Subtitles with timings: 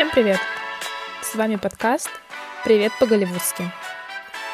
[0.00, 0.40] Всем привет!
[1.20, 2.08] С вами подкаст
[2.64, 3.70] «Привет по-голливудски».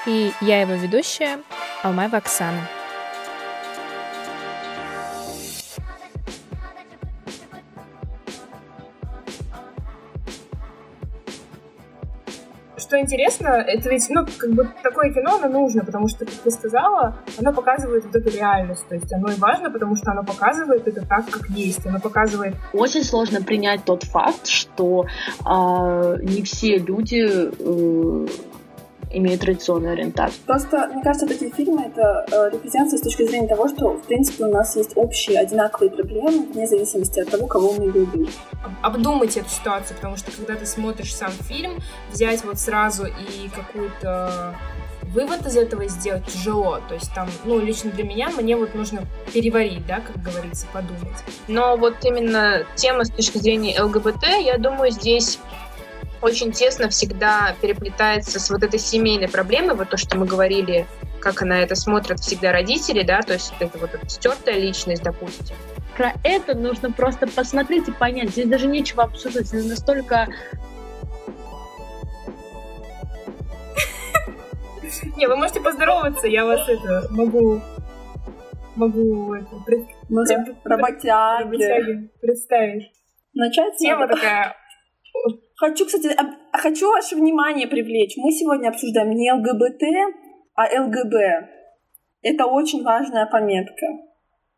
[0.05, 1.39] И я его ведущая
[1.85, 2.69] Алмаева Оксана.
[12.97, 16.51] Что интересно, это ведь, ну, как бы такое кино, оно нужно, потому что, как ты
[16.51, 18.87] сказала, оно показывает вот эту реальность.
[18.89, 21.87] То есть оно и важно, потому что оно показывает это так, как есть.
[21.87, 22.55] Оно показывает...
[22.73, 25.07] Очень сложно принять тот факт, что
[25.45, 28.27] э, не все люди э,
[29.17, 30.41] имеют традиционную ориентацию.
[30.47, 34.45] Просто, мне кажется, такие фильмы— это э, репрезентация с точки зрения того, что, в принципе,
[34.45, 38.29] у нас есть общие, одинаковые проблемы, вне зависимости от того, кого мы любим.
[38.83, 41.79] Обдумать эту ситуацию, потому что, когда ты смотришь сам фильм,
[42.13, 44.55] взять вот сразу и какую-то
[45.15, 46.81] вывод из этого сделать тяжело.
[46.89, 51.25] То есть там, ну, лично для меня, мне вот нужно переварить, да, как говорится, подумать.
[51.49, 55.39] Но вот именно тема с точки зрения ЛГБТ, я думаю, здесь
[56.23, 60.87] очень тесно всегда переплетается с вот этой семейной проблемой, вот то, что мы говорили,
[61.21, 65.57] как на это смотрят всегда родители, да, то есть это вот эта стертая личность, допустим.
[65.97, 68.31] Про это нужно просто посмотреть и понять.
[68.31, 69.53] Здесь даже нечего обсуждать.
[69.53, 70.29] Это настолько
[75.17, 77.61] Не, вы можете поздороваться, я вас это могу
[78.77, 79.87] могу это пред...
[80.65, 82.93] работяги представить.
[83.35, 84.55] Начать тема такая
[85.57, 86.15] Хочу, кстати,
[86.53, 88.17] хочу ваше внимание привлечь.
[88.17, 89.83] Мы сегодня обсуждаем не ЛГБТ,
[90.55, 91.17] а ЛГБ.
[92.23, 93.87] Это очень важная пометка.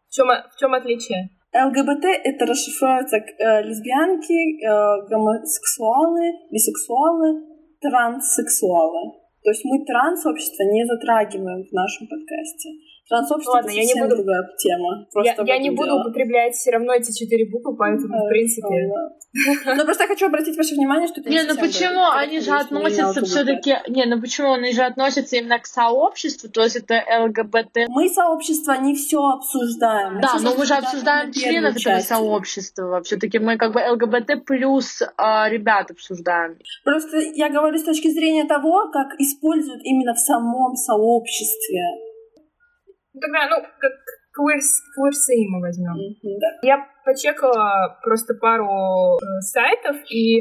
[0.09, 1.31] В чем, в чем отличие?
[1.55, 7.42] ЛГБТ это расшифровывается э, лесбиянки, э, гомосексуалы, бисексуалы,
[7.81, 9.14] транссексуалы.
[9.42, 12.70] То есть мы транс-общество не затрагиваем в нашем подкасте.
[13.09, 14.17] Трансобщество Ладно, я не буду...
[14.17, 15.06] другая тема.
[15.25, 18.91] я, я не буду употреблять все равно эти четыре буквы, поэтому, в принципе...
[19.33, 23.77] Ну, просто я хочу обратить ваше внимание, что не, ну почему они же относятся все-таки...
[23.89, 27.89] Не, ну почему они же относятся именно к сообществу, то есть это ЛГБТ.
[27.89, 30.20] Мы сообщество не все обсуждаем.
[30.20, 33.02] Да, но мы же обсуждаем членов этого сообщества.
[33.02, 36.58] Все-таки мы как бы ЛГБТ плюс а, ребят обсуждаем.
[36.85, 42.08] Просто я говорю с точки зрения того, как используют именно в самом сообществе.
[43.18, 43.92] Ну, тогда, ну, как
[44.33, 45.96] квирсы мы возьмем.
[45.98, 46.58] Mm-hmm, да.
[46.62, 50.39] Я почекала просто пару э, сайтов, и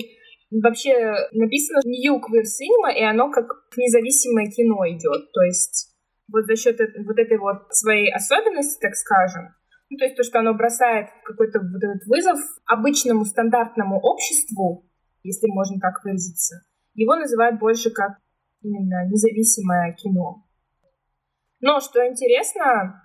[0.51, 0.93] вообще
[1.31, 5.31] написано New Queer Cinema, и оно как независимое кино идет.
[5.31, 5.95] То есть
[6.31, 9.55] вот за счет вот этой вот своей особенности, так скажем,
[9.89, 14.85] ну, то есть то, что оно бросает какой-то вот этот вызов обычному стандартному обществу,
[15.23, 16.61] если можно так выразиться,
[16.93, 18.17] его называют больше как
[18.61, 20.46] именно независимое кино.
[21.59, 23.01] Но что интересно,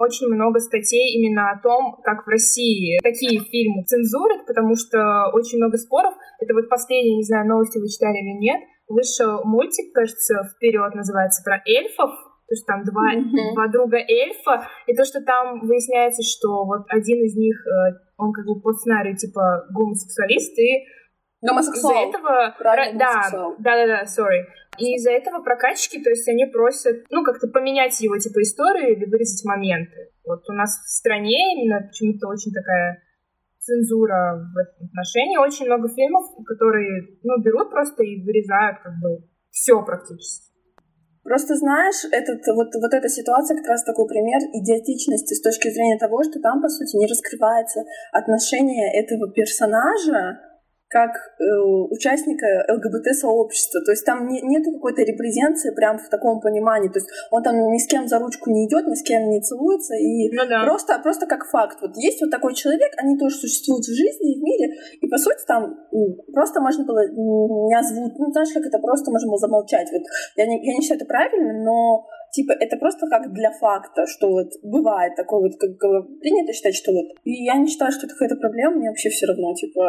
[0.00, 5.58] очень много статей именно о том, как в России такие фильмы цензурят, потому что очень
[5.58, 6.14] много споров.
[6.40, 8.60] Это вот последние, не знаю, новости вы читали или нет.
[8.88, 12.10] Вышел мультик, кажется, вперед называется про эльфов,
[12.50, 13.54] то есть там два, mm-hmm.
[13.54, 18.32] два друга эльфа, и то, что там выясняется, что вот один из них, э, он
[18.32, 20.82] как бы по сценарию типа гомосексуалист, и
[21.42, 21.94] Гомосексуал.
[21.94, 22.54] Из-за этого...
[22.58, 24.44] Правильно, да, да, да, да, sorry.
[24.78, 29.04] И из-за этого прокатчики, то есть они просят, ну, как-то поменять его, типа, историю или
[29.06, 30.12] вырезать моменты.
[30.24, 33.02] Вот у нас в стране именно почему-то очень такая
[33.58, 35.38] цензура в этом отношении.
[35.38, 40.50] Очень много фильмов, которые, ну, берут просто и вырезают, как бы, все практически.
[41.22, 45.98] Просто знаешь, этот, вот, вот эта ситуация как раз такой пример идиотичности с точки зрения
[45.98, 50.40] того, что там, по сути, не раскрывается отношение этого персонажа
[50.90, 51.44] как э,
[51.88, 53.80] участника ЛГБТ-сообщества.
[53.86, 56.88] То есть там не, нет какой-то репрезенции прям в таком понимании.
[56.88, 59.40] То есть он там ни с кем за ручку не идет, ни с кем не
[59.40, 59.94] целуется.
[59.94, 60.64] И ну, да.
[60.64, 61.78] просто, просто как факт.
[61.80, 64.74] Вот есть вот такой человек, они тоже существуют в жизни и в мире.
[65.00, 65.78] И по сути там
[66.34, 68.18] просто можно было не озвучить.
[68.18, 69.86] Ну, знаешь, как это просто можно было замолчать.
[69.92, 70.02] Вот
[70.34, 74.30] я не, я не считаю это правильно, но типа, это просто как для факта, что
[74.30, 75.78] вот бывает такое вот, как
[76.20, 77.06] принято считать, что вот...
[77.24, 79.82] И я не считаю, что это какая-то проблема, мне вообще все равно, типа,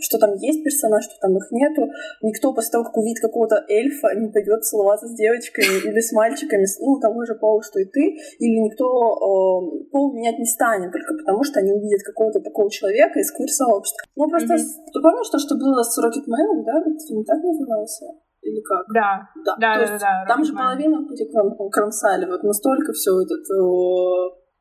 [0.00, 1.88] что там есть персонаж, что там их нету.
[2.22, 6.66] Никто после того, как увидит какого-то эльфа, не пойдет целоваться с девочками или с мальчиками,
[6.80, 11.14] ну, того же пола, что и ты, или никто э, пол менять не станет, только
[11.14, 14.04] потому что они увидят какого-то такого человека из квир-сообщества.
[14.16, 14.92] Ну, просто mm-hmm.
[14.92, 16.82] ты помнишь то, что было с Рокетменом, да?
[17.06, 18.06] Фильм так назывался?
[18.46, 18.86] Или как?
[18.94, 19.28] Да.
[19.44, 20.24] Да, да, да, да, да.
[20.28, 22.26] Там же половину перекромсали.
[22.26, 23.44] Вот настолько все этот,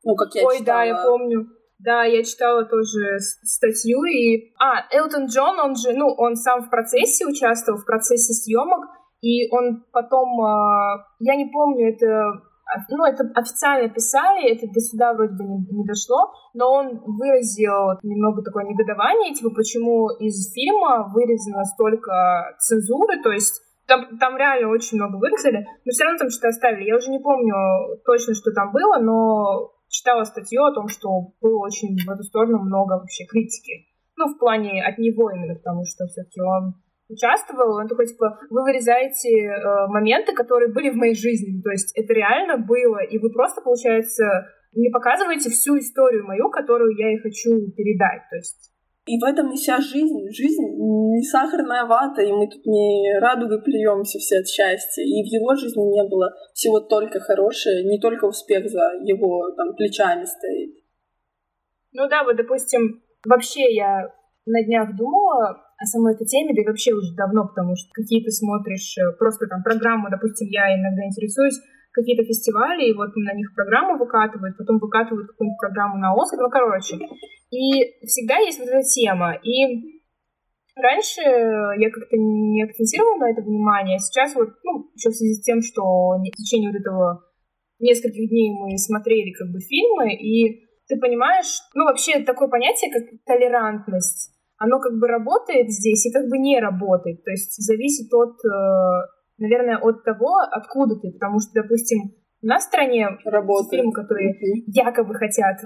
[0.03, 0.79] ну, как я Ой, читала.
[0.79, 1.47] да, я помню.
[1.77, 4.53] Да, я читала тоже статью и...
[4.57, 8.85] А, Элтон Джон, он же, ну, он сам в процессе участвовал, в процессе съемок,
[9.21, 12.41] и он потом, а, я не помню, это
[12.89, 17.99] ну, это официально писали, это до суда вроде бы не, не дошло, но он выразил
[18.03, 24.69] немного такое негодование, типа, почему из фильма вырезано столько цензуры, то есть там, там реально
[24.69, 26.87] очень много вырезали, но все равно там что-то оставили.
[26.87, 27.55] Я уже не помню
[28.05, 32.59] точно, что там было, но читала статью о том, что было очень в эту сторону
[32.59, 33.87] много вообще критики.
[34.17, 36.75] Ну, в плане от него именно, потому что все-таки он
[37.09, 41.95] участвовал, он такой, типа, вы вырезаете э, моменты, которые были в моей жизни, то есть
[41.95, 44.23] это реально было, и вы просто, получается,
[44.73, 48.71] не показываете всю историю мою, которую я и хочу передать, то есть
[49.05, 50.29] и в этом и вся жизнь.
[50.31, 55.03] Жизнь не сахарная вата, и мы тут не радугой плюемся все от счастья.
[55.03, 59.75] И в его жизни не было всего только хорошее, не только успех за его там
[59.75, 60.75] плечами стоит.
[61.93, 64.11] Ну да, вот, допустим, вообще я
[64.45, 68.23] на днях думала о самой этой теме, да и вообще уже давно, потому что какие
[68.23, 71.59] то смотришь э, просто там программу, допустим, я иногда интересуюсь,
[71.95, 76.49] какие-то фестивали, и вот на них программу выкатывают, потом выкатывают какую-нибудь программу на Оскар, ну,
[76.49, 76.99] короче.
[77.49, 79.33] И всегда есть вот эта тема.
[79.41, 80.03] И
[80.75, 85.35] раньше я как-то не акцентировала на это внимание, а сейчас вот, ну, еще в связи
[85.35, 85.81] с тем, что
[86.19, 87.23] в течение вот этого
[87.79, 93.03] нескольких дней мы смотрели как бы фильмы, и ты понимаешь, ну, вообще такое понятие, как
[93.25, 97.23] толерантность, оно как бы работает здесь и как бы не работает.
[97.23, 101.11] То есть зависит от, э, наверное, от того, откуда ты.
[101.11, 103.71] Потому что, допустим, у нас в стране Работает.
[103.71, 104.69] фильмы, которые mm-hmm.
[104.69, 105.57] якобы хотят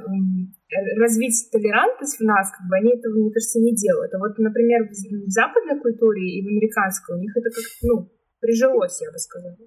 [0.96, 4.14] развить толерантность в нас, как бы они этого, мне кажется, не делают.
[4.14, 8.08] А вот, например, в, западной культуре и в американской у них это как ну,
[8.40, 9.58] прижилось, я бы сказала.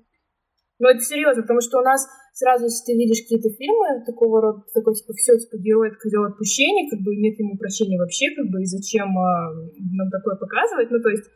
[0.78, 4.64] Но это серьезно, потому что у нас сразу, если ты видишь какие-то фильмы такого рода,
[4.74, 8.62] такой, типа, все, типа, герой козел отпущения, как бы нет ему прощения вообще, как бы,
[8.62, 11.28] и зачем а, нам такое показывать, ну, то есть,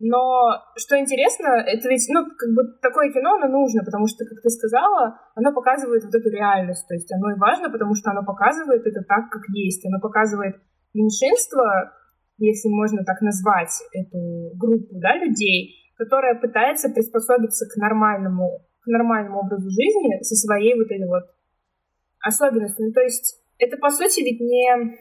[0.00, 4.40] но что интересно, это ведь, ну, как бы такое кино, оно нужно, потому что, как
[4.42, 8.24] ты сказала, оно показывает вот эту реальность, то есть оно и важно, потому что оно
[8.24, 10.56] показывает это так, как есть, оно показывает
[10.94, 11.64] меньшинство,
[12.38, 19.68] если можно так назвать эту группу, да, людей, которая пытается приспособиться к нормальному нормальному образу
[19.68, 21.24] жизни со своей вот этой вот
[22.20, 22.86] особенностью.
[22.86, 24.96] Ну, то есть это, по сути, ведь не...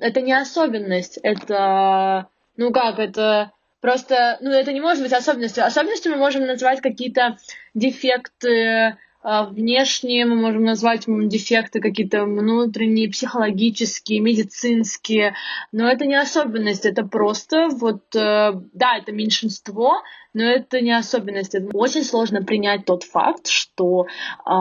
[0.00, 2.28] Это не особенность, это...
[2.56, 4.38] Ну как, это просто...
[4.40, 5.64] Ну, это не может быть особенностью.
[5.64, 7.38] Особенностью мы можем назвать какие-то
[7.74, 15.34] дефекты а, внешние, мы можем назвать дефекты какие-то внутренние, психологические, медицинские,
[15.72, 20.02] но это не особенность, это просто вот, э, да, это меньшинство,
[20.34, 21.56] но это не особенность.
[21.74, 24.52] Очень сложно принять тот факт, что э,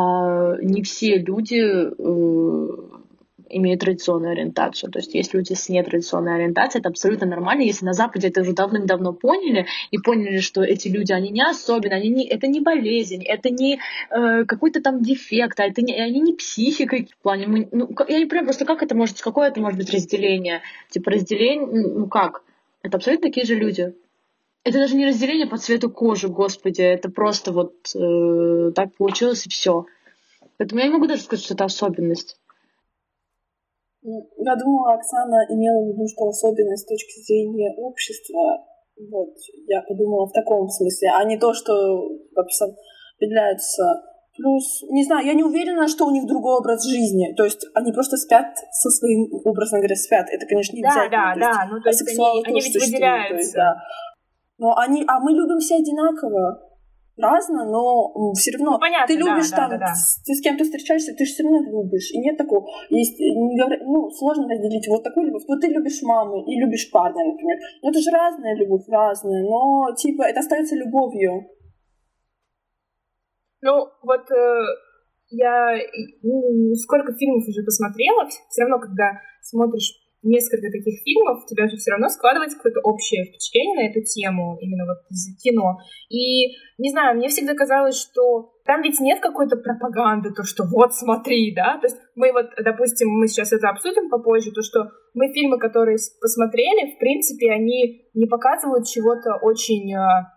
[0.63, 2.97] не все люди э,
[3.49, 4.91] имеют традиционную ориентацию.
[4.91, 7.61] То есть есть люди с нетрадиционной ориентацией, это абсолютно нормально.
[7.61, 11.97] Если на Западе это уже давным-давно поняли и поняли, что эти люди, они не особенные,
[11.97, 13.79] они не, это не болезнь, это не
[14.09, 17.47] э, какой-то там дефект, а это не, они не психика в плане.
[17.47, 20.61] Мы, ну, я не понимаю просто, как это может, какое это может быть разделение?
[20.89, 22.43] Типа разделение, ну как?
[22.83, 23.93] Это абсолютно такие же люди.
[24.63, 29.50] Это даже не разделение по цвету кожи, господи, это просто вот э, так получилось и
[29.50, 29.85] все.
[30.57, 32.38] Поэтому я не могу даже сказать, что это особенность.
[34.03, 38.63] Я думала, Оксана имела в виду, что особенность с точки зрения общества.
[39.09, 39.33] Вот,
[39.67, 41.73] я подумала в таком смысле, а не то, что
[43.15, 43.83] определяется.
[44.35, 47.33] Плюс, не знаю, я не уверена, что у них другой образ жизни.
[47.35, 50.27] То есть они просто спят со своим, образом говоря, спят.
[50.29, 51.36] Это, конечно, не да, обязательно.
[51.39, 53.36] Да, да, ну то есть они, они ведь выделяются.
[53.36, 53.75] есть, да.
[54.60, 56.66] Но они, а мы любим все одинаково
[57.17, 59.93] разно, но все равно ну, понятно, ты любишь да, там, да, да, да.
[60.25, 62.12] ты с кем-то встречаешься, ты же все равно любишь.
[62.12, 62.65] И нет такого.
[62.89, 65.43] Есть, не говоря, ну, сложно разделить вот такую любовь.
[65.47, 67.57] Вот ты любишь маму и любишь парня, например.
[67.81, 71.50] Ну, это же разная любовь, разная, но, типа, это остается любовью.
[73.62, 74.62] Ну, вот э,
[75.31, 75.75] я
[76.21, 79.93] ну, сколько фильмов уже посмотрела, все равно, когда смотришь
[80.27, 84.57] несколько таких фильмов, у тебя же все равно складывается какое-то общее впечатление на эту тему,
[84.62, 85.79] именно вот из кино.
[86.10, 90.93] И, не знаю, мне всегда казалось, что там ведь нет какой-то пропаганды, то, что вот
[90.93, 95.31] смотри, да, то есть мы вот, допустим, мы сейчас это обсудим попозже, то, что мы
[95.31, 100.37] фильмы, которые посмотрели, в принципе, они не показывают чего-то очень а,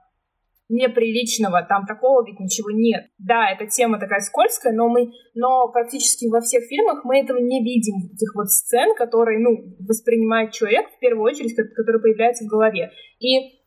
[0.71, 3.11] неприличного, там такого ведь ничего нет.
[3.19, 7.63] Да, эта тема такая скользкая, но мы, но практически во всех фильмах мы этого не
[7.63, 12.91] видим, этих вот сцен, которые, ну, воспринимает человек в первую очередь, который появляется в голове.
[13.19, 13.61] И,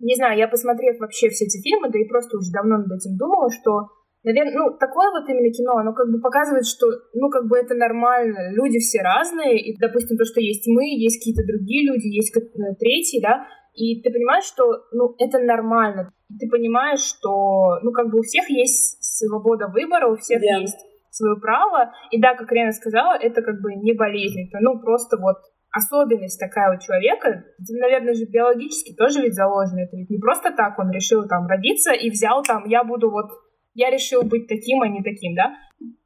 [0.00, 3.16] не знаю, я посмотрев вообще все эти фильмы, да и просто уже давно над этим
[3.16, 3.92] думала, что
[4.24, 7.74] Наверное, ну, такое вот именно кино, оно как бы показывает, что, ну, как бы это
[7.74, 12.32] нормально, люди все разные, и, допустим, то, что есть мы, есть какие-то другие люди, есть
[12.78, 16.12] третьи, да, и ты понимаешь, что, ну, это нормально.
[16.32, 20.60] И ты понимаешь, что, ну, как бы у всех есть свобода выбора, у всех yeah.
[20.60, 20.78] есть
[21.10, 21.92] свое право.
[22.10, 25.36] И да, как Рена сказала, это как бы не болезнь, это, ну, просто вот
[25.70, 29.80] особенность такая у человека, наверное же биологически тоже ведь заложено.
[29.80, 33.30] Это ведь не просто так он решил там родиться и взял там, я буду вот,
[33.74, 35.54] я решил быть таким, а не таким, да?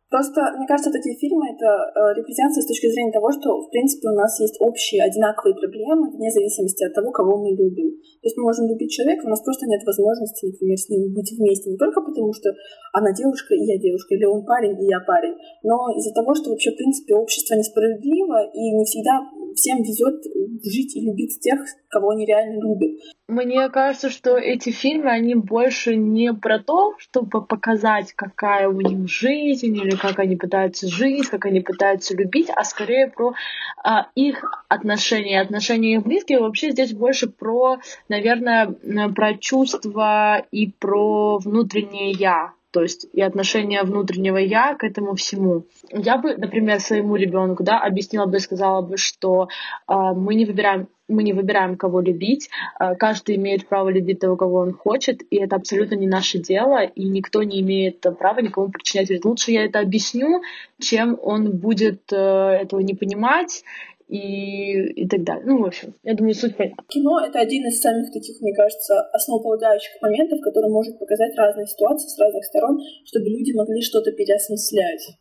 [0.06, 4.06] Просто, мне кажется, такие фильмы— это э, репрезентация с точки зрения того, что, в принципе,
[4.06, 7.90] у нас есть общие, одинаковые проблемы, вне зависимости от того, кого мы любим.
[8.22, 11.34] То есть мы можем любить человека, у нас просто нет возможности, например, с ним быть
[11.34, 12.54] вместе не только потому, что
[12.94, 15.34] она девушка, и я девушка, или он парень, и я парень,
[15.66, 20.22] но из-за того, что вообще, в принципе, общество несправедливо, и не всегда всем везет
[20.62, 21.58] жить и любить тех,
[21.88, 23.00] кого они реально любят.
[23.28, 29.08] Мне кажется, что эти фильмы, они больше не про то, чтобы показать, какая у них
[29.08, 33.34] жизнь, или как они пытаются жить, как они пытаются любить, а скорее про
[33.82, 36.40] а, их отношения, отношения их близких.
[36.40, 38.76] Вообще здесь больше про, наверное,
[39.14, 45.64] про чувства и про внутреннее «я», то есть и отношение внутреннего я к этому всему.
[45.90, 49.48] Я бы, например, своему ребенку, да, объяснила бы, сказала бы, что
[49.88, 52.50] э, мы не выбираем мы не выбираем, кого любить.
[52.78, 56.84] Э, каждый имеет право любить того, кого он хочет, и это абсолютно не наше дело,
[56.84, 59.24] и никто не имеет права никому причинять вред.
[59.24, 60.42] Лучше я это объясню,
[60.78, 63.64] чем он будет э, этого не понимать
[64.08, 65.44] и, и так далее.
[65.46, 66.84] Ну, в общем, я думаю, суть понятна.
[66.88, 72.08] Кино— это один из самых таких, мне кажется, основополагающих моментов, который может показать разные ситуации
[72.08, 75.18] с разных сторон, чтобы люди могли что-то переосмыслять.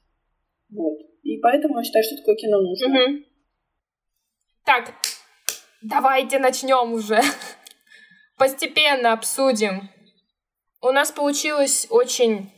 [0.70, 1.00] Вот.
[1.24, 2.88] И поэтому я считаю, что такое кино нужно.
[2.88, 3.24] Угу.
[4.66, 4.94] Так,
[5.82, 7.20] давайте начнем уже.
[8.38, 9.90] Постепенно обсудим.
[10.82, 12.52] У нас получилось очень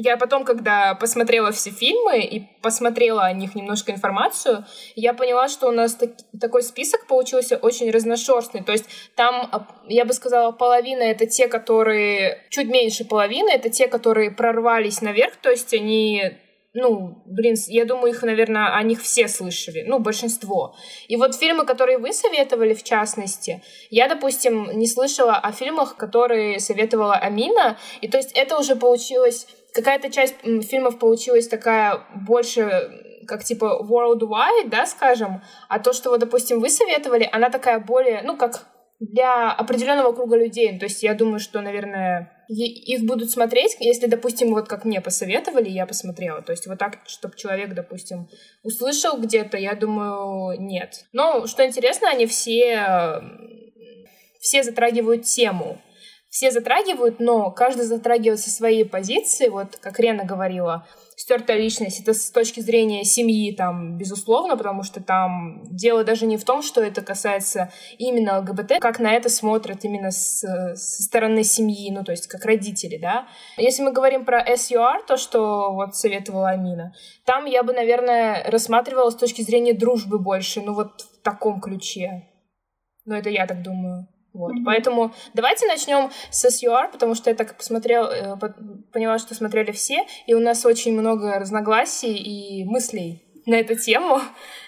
[0.00, 4.64] я потом, когда посмотрела все фильмы и посмотрела о них немножко информацию,
[4.94, 8.62] я поняла, что у нас так, такой список получился очень разношерстный.
[8.62, 8.84] То есть
[9.16, 9.50] там,
[9.88, 12.44] я бы сказала, половина— это те, которые...
[12.50, 16.38] Чуть меньше половины— это те, которые прорвались наверх, то есть они
[16.74, 20.76] ну, блин, я думаю, их, наверное, о них все слышали, ну, большинство.
[21.08, 26.60] И вот фильмы, которые вы советовали, в частности, я, допустим, не слышала о фильмах, которые
[26.60, 30.36] советовала Амина, и то есть это уже получилось какая-то часть
[30.68, 36.70] фильмов получилась такая больше как типа worldwide, да, скажем, а то, что вот, допустим, вы
[36.70, 38.66] советовали, она такая более, ну, как
[39.00, 40.76] для определенного круга людей.
[40.78, 45.68] То есть я думаю, что, наверное, их будут смотреть, если, допустим, вот как мне посоветовали,
[45.68, 46.42] я посмотрела.
[46.42, 48.28] То есть вот так, чтобы человек, допустим,
[48.62, 51.04] услышал где-то, я думаю, нет.
[51.12, 53.22] Но, что интересно, они все,
[54.40, 55.80] все затрагивают тему
[56.30, 62.12] все затрагивают, но каждый затрагивает со своей позиции, вот как Рена говорила, стертая личность, это
[62.12, 66.82] с точки зрения семьи, там, безусловно, потому что там дело даже не в том, что
[66.82, 70.40] это касается именно ЛГБТ, как на это смотрят именно с,
[70.76, 73.26] со стороны семьи, ну, то есть как родители, да.
[73.56, 76.94] Если мы говорим про SUR, то, что вот советовала Амина,
[77.24, 82.28] там я бы, наверное, рассматривала с точки зрения дружбы больше, ну, вот в таком ключе.
[83.06, 84.06] Ну, это я так думаю.
[84.32, 84.52] Вот.
[84.52, 84.64] Mm-hmm.
[84.64, 88.36] Поэтому давайте начнем с SUR, потому что я так посмотрел, э,
[88.92, 94.20] поняла, что смотрели все, и у нас очень много разногласий и мыслей на эту тему.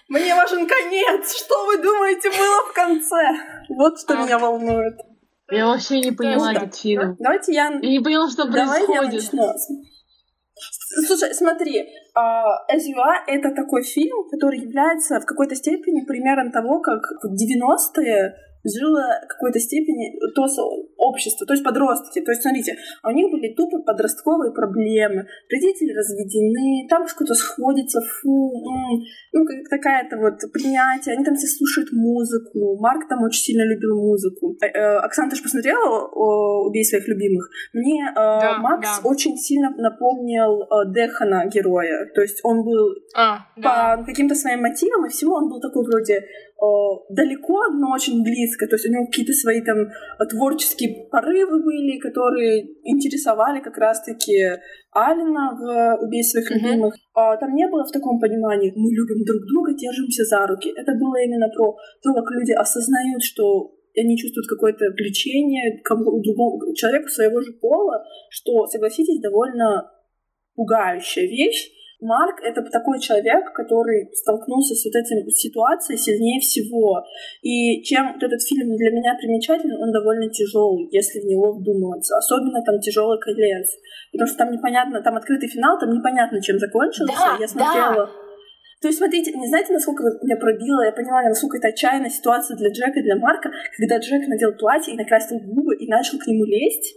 [0.08, 1.36] Мне важен конец!
[1.36, 3.16] Что вы думаете было в конце?
[3.68, 4.24] Вот что а.
[4.24, 4.98] меня волнует.
[5.50, 7.16] Я вообще не поняла этот фильм.
[7.18, 7.68] Давайте я...
[7.68, 9.32] Я не поняла, что Давай происходит.
[9.32, 9.52] Я
[11.06, 17.32] Слушай, смотри, SUA— это такой фильм, который является в какой-то степени примером того, как в
[17.32, 20.46] 90-е жило в какой-то степени то
[20.96, 22.20] общество, то есть подростки.
[22.20, 28.52] То есть, смотрите, у них были тупо подростковые проблемы, родители разведены, там что-то сходится, фу,
[28.52, 29.00] м-м,
[29.32, 33.96] ну, как такая-то вот принятие, они там все слушают музыку, Марк там очень сильно любил
[33.96, 34.56] музыку.
[34.60, 36.08] Э, э, Оксана, ты же посмотрела
[36.66, 37.48] «Убей своих любимых»?
[37.72, 39.08] Мне э, да, Макс да.
[39.08, 44.04] очень сильно напомнил Дехана, героя, то есть он был а, по да.
[44.06, 46.22] каким-то своим мотивам и всего, он был такой вроде
[47.08, 48.66] далеко, но очень близко.
[48.66, 49.88] То есть у него какие-то свои там
[50.28, 54.36] творческие порывы были, которые интересовали как раз-таки
[54.92, 56.54] Алина в «Убей своих mm-hmm.
[56.54, 56.94] любимых».
[57.14, 60.72] А, там не было в таком понимании «мы любим друг друга, держимся за руки».
[60.76, 66.74] Это было именно про то, как люди осознают, что они чувствуют какое-то влечение к другому
[66.74, 69.90] человеку своего же пола, что, согласитесь, довольно
[70.54, 77.02] пугающая вещь, Марк— это такой человек, который столкнулся с вот этой ситуацией сильнее всего.
[77.42, 82.16] И чем вот этот фильм для меня примечателен, он довольно тяжелый, если в него вдумываться.
[82.16, 83.68] Особенно там тяжелый конец.
[84.12, 87.12] Потому что там непонятно, там открытый финал, там непонятно, чем закончился.
[87.12, 88.06] Да, Я смотрела...
[88.06, 88.10] Да.
[88.80, 92.70] То есть, смотрите, не знаете, насколько меня пробило, я поняла, насколько это отчаянная ситуация для
[92.70, 96.44] Джека и для Марка, когда Джек надел платье и накрасил губы и начал к нему
[96.44, 96.96] лезть,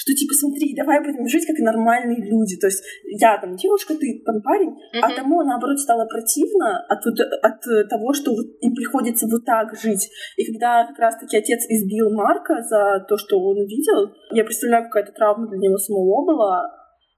[0.00, 2.56] что типа смотри, давай будем жить как нормальные люди.
[2.56, 5.04] То есть я там девушка, ты там парень, uh-huh.
[5.04, 10.08] а тому наоборот стало противно от, от того, что им приходится вот так жить.
[10.38, 15.12] И когда как раз-таки отец избил Марка за то, что он увидел, я представляю, какая-то
[15.12, 16.64] травма для него самого была.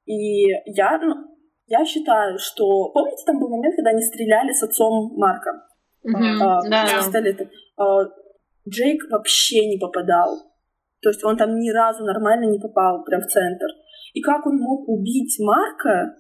[0.05, 1.15] И я, ну,
[1.69, 2.91] я считаю, что...
[2.93, 5.63] Помните, там был момент, когда они стреляли с отцом Марка?
[6.05, 6.39] Mm-hmm.
[6.43, 7.49] А, да, пистолетом.
[7.77, 8.07] А,
[8.69, 10.52] Джейк вообще не попадал.
[11.03, 13.67] То есть он там ни разу нормально не попал прям в центр.
[14.15, 16.15] И как он мог убить Марка?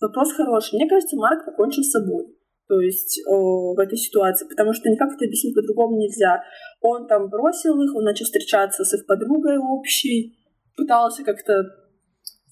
[0.00, 0.76] Вопрос хороший.
[0.76, 2.34] Мне кажется, Марк покончил с собой.
[2.66, 6.42] То есть о, в этой ситуации, потому что никак это объяснить по-другому нельзя.
[6.80, 10.34] Он там бросил их, он начал встречаться с их подругой общей,
[10.74, 11.83] пытался как-то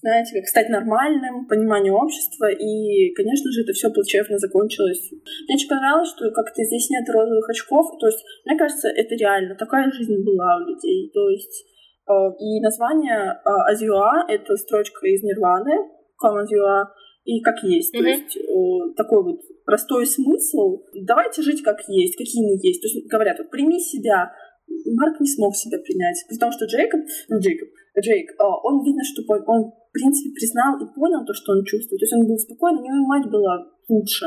[0.03, 4.99] знаете, как стать нормальным, пониманию общества, и, конечно же, это все плачевно закончилось.
[5.47, 9.55] Мне очень понравилось, что как-то здесь нет розовых очков, то есть, мне кажется, это реально,
[9.55, 11.65] такая жизнь была у людей, то есть,
[12.03, 15.87] э, и название э, Азиуа— это строчка из Нирваны,
[16.19, 16.91] Азиуа,
[17.23, 17.95] и как есть.
[17.95, 17.99] Mm-hmm.
[17.99, 20.83] То есть э, такой вот простой смысл.
[20.93, 22.81] Давайте жить как есть, какие мы есть.
[22.81, 24.31] То есть говорят, вот прими себя.
[24.67, 26.23] Марк не смог себя принять.
[26.29, 27.69] Потому что Джейкоб, ну Джейкоб,
[27.99, 32.01] Джейк, он видно, что он в принципе, признал и понял то, что он чувствует.
[32.01, 34.25] То есть он был спокоен, у него мать была лучше,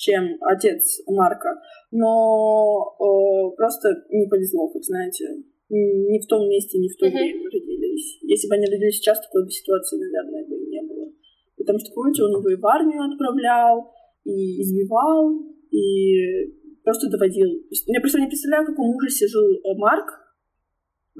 [0.00, 1.52] чем отец Марка.
[1.92, 5.44] Но э, просто не повезло, как знаете.
[5.68, 8.18] Не в том месте, не в то время родились.
[8.22, 11.12] Если бы они родились сейчас, такой бы ситуации, наверное, бы и не было.
[11.58, 13.92] Потому что, помните, он его и в армию отправлял,
[14.24, 17.48] и избивал, и просто доводил.
[17.86, 20.08] Я просто не представляю, в каком ужасе жил э, Марк,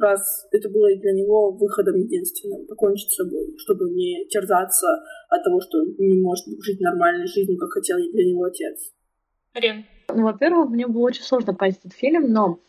[0.01, 4.87] раз это было для него выходом единственным, покончить с собой, чтобы не терзаться
[5.29, 8.93] от того, что он не может жить нормальной жизнью, как хотел для него отец.
[9.55, 9.85] Рен.
[10.15, 12.61] Ну, во-первых, мне было очень сложно понять этот фильм, но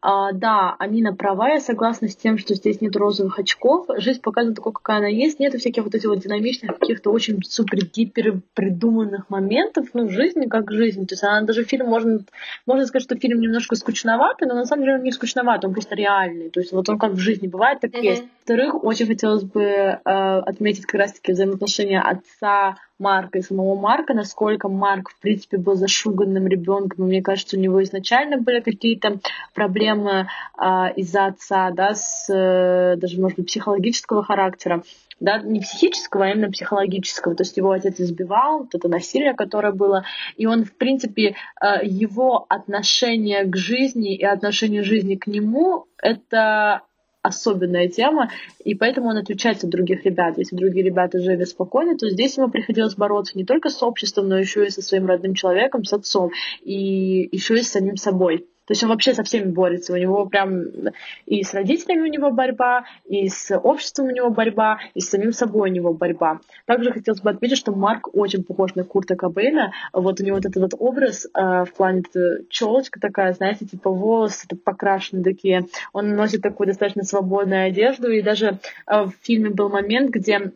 [0.00, 3.86] а, да, Амина права, я согласна с тем, что здесь нет розовых очков.
[3.96, 5.40] Жизнь показывает такой, какая она есть.
[5.40, 9.88] Нет всяких вот этих вот динамичных, каких-то очень супер-гипер придуманных моментов.
[9.94, 11.06] Ну, жизнь как жизнь.
[11.06, 12.20] То есть она даже фильм, можно,
[12.66, 15.94] можно сказать, что фильм немножко скучноватый, но на самом деле он не скучноватый, он просто
[15.94, 16.50] реальный.
[16.50, 18.02] То есть вот он как в жизни бывает, так и mm-hmm.
[18.04, 18.22] есть.
[18.22, 24.68] Во-вторых, очень хотелось бы э, отметить как раз-таки взаимоотношения отца Марка и самого Марка, насколько
[24.68, 27.06] Марк, в принципе, был зашуганным ребенком.
[27.06, 29.20] Мне кажется, у него изначально были какие-то
[29.54, 34.82] проблемы а, из-за отца, да, с э, даже, может быть, психологического характера
[35.20, 37.34] да, не психического, а именно психологического.
[37.34, 40.04] То есть его отец избивал, вот это насилие, которое было,
[40.36, 46.82] и он, в принципе, э, его отношение к жизни и отношение жизни к нему, это
[47.28, 48.30] особенная тема,
[48.64, 50.38] и поэтому он отличается от других ребят.
[50.38, 54.38] Если другие ребята жили спокойно, то здесь ему приходилось бороться не только с обществом, но
[54.38, 56.30] еще и со своим родным человеком, с отцом,
[56.62, 58.46] и еще и с самим собой.
[58.68, 59.94] То есть он вообще со всеми борется.
[59.94, 60.64] У него прям
[61.24, 65.32] и с родителями у него борьба, и с обществом у него борьба, и с самим
[65.32, 66.40] собой у него борьба.
[66.66, 69.72] Также хотелось бы отметить, что Марк очень похож на Курта Кобейна.
[69.94, 72.02] Вот у него вот этот вот образ э, в плане
[72.50, 75.64] челочка такая, знаете, типа волосы покрашены такие.
[75.94, 78.10] Он носит такую достаточно свободную одежду.
[78.10, 80.50] И даже э, в фильме был момент, где Э,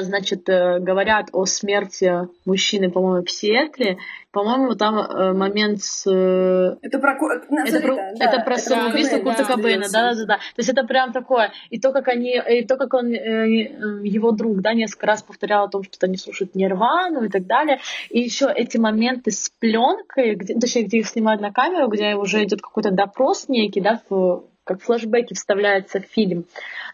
[0.00, 3.98] значит, э, говорят о смерти мужчины, по-моему, в Сиэтле.
[4.32, 6.06] По-моему, там э, момент с...
[6.06, 10.36] Это про, это про, да, это про самоубийство Курта Кобейна, да, да, да, да.
[10.36, 11.52] То есть это прям такое.
[11.70, 15.68] И то, как они, и то, как он, его друг, да, несколько раз повторял о
[15.68, 17.80] том, что они слушают Нирвану и так далее.
[18.10, 22.44] И еще эти моменты с пленкой, где, точнее, где их снимают на камеру, где уже
[22.44, 26.44] идет какой-то допрос некий, да, в, как флешбеки вставляется в фильм.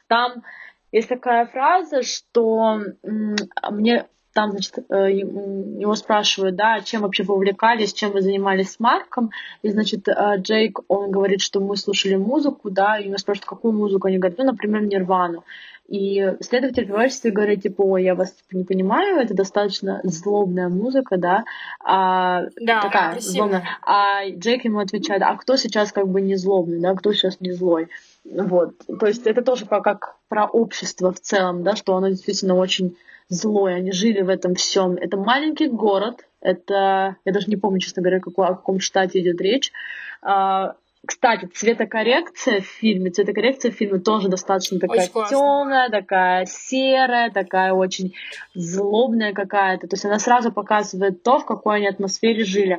[0.06, 0.44] Там
[0.94, 7.92] есть такая фраза, что мне там, значит, э, его спрашивают, да, чем вообще вы увлекались,
[7.92, 9.30] чем вы занимались с Марком,
[9.62, 13.74] и, значит, э, Джейк, он говорит, что мы слушали музыку, да, и его спрашивают, какую
[13.74, 15.44] музыку, они говорят, ну, например, Нирвану.
[15.86, 21.16] И следователь в говорит, типа, ой, я вас типа, не понимаю, это достаточно злобная музыка,
[21.18, 21.44] да,
[21.84, 23.64] а, да такая злобная.
[23.82, 27.52] А Джейк ему отвечает, а кто сейчас как бы не злобный, да, кто сейчас не
[27.52, 27.88] злой?
[28.24, 28.74] Вот.
[28.98, 32.96] То есть это тоже как, как про общество в целом, да, что оно действительно очень
[33.28, 34.94] злое, они жили в этом всем.
[34.94, 39.40] Это маленький город, это, я даже не помню, честно говоря, какой, о каком штате идет
[39.40, 39.72] речь.
[40.22, 47.72] А, кстати, цветокоррекция в фильме, цветокоррекция в фильме тоже достаточно такая темная, такая серая, такая
[47.72, 48.14] очень
[48.54, 49.86] злобная какая-то.
[49.86, 52.78] То есть она сразу показывает то, в какой они атмосфере жили.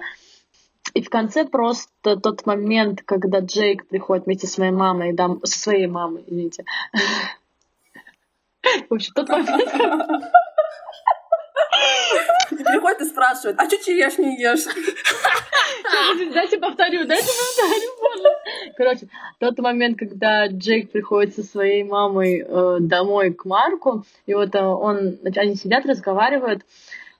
[0.96, 5.60] И в конце просто тот момент, когда Джейк приходит вместе со своей мамой, да, со
[5.60, 6.64] своей мамой, извините.
[8.90, 9.72] В общем, тот момент...
[12.66, 14.66] приходит и спрашивает, а что черешню ешь?
[16.34, 17.92] Дайте повторю, дайте повторю,
[18.78, 19.08] Короче,
[19.40, 24.64] тот момент, когда Джейк приходит со своей мамой э, домой к Марку, и вот э,
[24.64, 26.64] он, они сидят, разговаривают,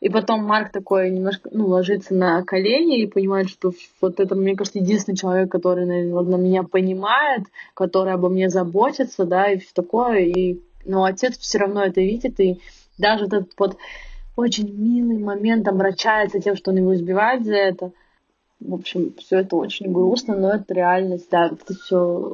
[0.06, 4.56] и потом Марк такой немножко, ну, ложится на колени и понимает, что вот это, мне
[4.56, 10.20] кажется, единственный человек, который, наверное, меня понимает, который обо мне заботится, да, и все такое.
[10.26, 12.62] И, но отец все равно это видит, и
[13.00, 13.78] даже этот вот
[14.36, 17.92] очень милый момент обращается тем, что он его избивает за это.
[18.60, 22.32] В общем, все это очень грустно, но это реальность, да, это все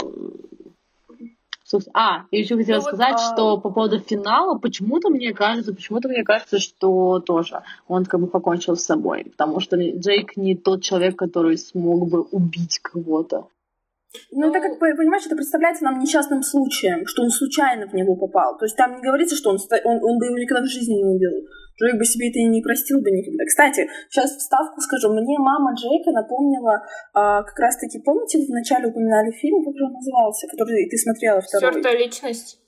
[1.94, 6.10] а, я еще хотела ну, сказать, вот, что по поводу финала, почему-то мне кажется, почему-то
[6.10, 10.82] мне кажется, что тоже он как бы покончил с собой, потому что Джейк не тот
[10.82, 13.48] человек, который смог бы убить кого-то.
[14.32, 18.58] Ну, это как, понимаешь, это представляется нам несчастным случаем, что он случайно в него попал.
[18.58, 21.06] То есть там не говорится, что он, он, он бы его никогда в жизни не
[21.06, 21.48] убил.
[21.80, 23.46] Джейк бы себе это и не простил бы никогда.
[23.46, 25.14] Кстати, сейчас вставку скажу.
[25.14, 26.82] Мне мама Джейка напомнила
[27.14, 31.42] а, как раз-таки, помните, вы вначале упоминали фильм, как же он назывался, который ты смотрела
[31.42, 31.72] второй?
[31.72, 32.60] Стертая личность.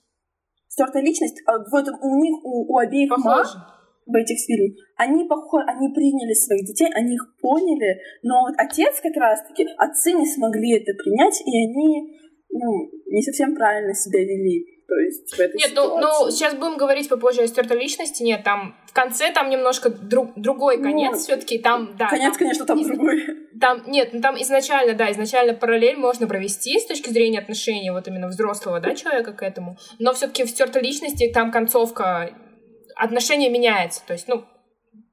[0.68, 1.42] Стертая личность.
[1.46, 3.58] А, в этом у них, у, у обеих Похоже.
[3.58, 3.74] мам
[4.06, 9.00] в этих фильмах, они похожи, они приняли своих детей, они их поняли, но вот отец
[9.02, 14.73] как раз-таки, отцы не смогли это принять, и они ну, не совсем правильно себя вели.
[14.88, 18.24] То есть в этой Нет, ну, ну сейчас будем говорить попозже о стертой личности.
[18.24, 21.58] Нет, там в конце там немножко друг, другой ну, конец все-таки.
[21.58, 22.10] Там, да.
[22.10, 23.26] Конец, там, конечно, там из, другой.
[23.60, 28.08] Там, нет, ну там изначально, да, изначально параллель можно провести с точки зрения отношений вот
[28.08, 29.78] именно взрослого, да, человека к этому.
[30.00, 32.32] Но все-таки в стертой личности там концовка
[32.96, 34.02] отношение меняется.
[34.06, 34.46] То есть, ну,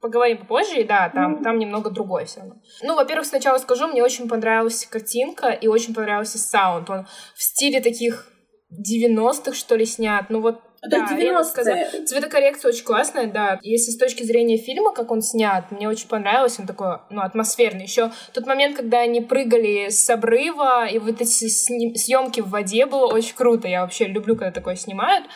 [0.01, 1.43] поговорим попозже, и да, там, mm.
[1.43, 2.57] там немного другое все равно.
[2.83, 6.89] Ну, во-первых, сначала скажу, мне очень понравилась картинка и очень понравился саунд.
[6.91, 8.30] Он в стиле таких
[8.73, 10.27] 90-х, что ли, снят.
[10.29, 12.09] Ну вот да, да я сказать.
[12.09, 13.59] Цветокоррекция очень классная, да.
[13.63, 17.83] Если с точки зрения фильма, как он снят, мне очень понравилось, он такой, ну, атмосферный.
[17.83, 23.07] Еще тот момент, когда они прыгали с обрыва, и вот эти съемки в воде было
[23.07, 23.69] очень круто.
[23.69, 25.27] Я вообще люблю, когда такое снимают.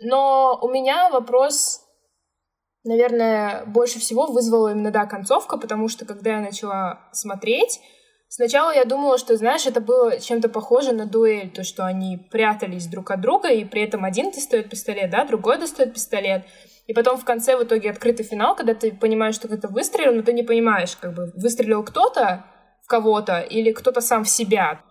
[0.00, 1.80] Но у меня вопрос
[2.84, 7.80] наверное, больше всего вызвала именно, да, концовка, потому что, когда я начала смотреть,
[8.34, 12.86] сначала я думала, что, знаешь, это было чем-то похоже на дуэль, то, что они прятались
[12.86, 16.44] друг от друга, и при этом один достает пистолет, да, другой достает пистолет,
[16.86, 20.22] и потом в конце в итоге открытый финал, когда ты понимаешь, что кто-то выстрелил, но
[20.22, 22.44] ты не понимаешь, как бы выстрелил кто-то
[22.82, 24.82] в кого-то или кто-то сам в себя.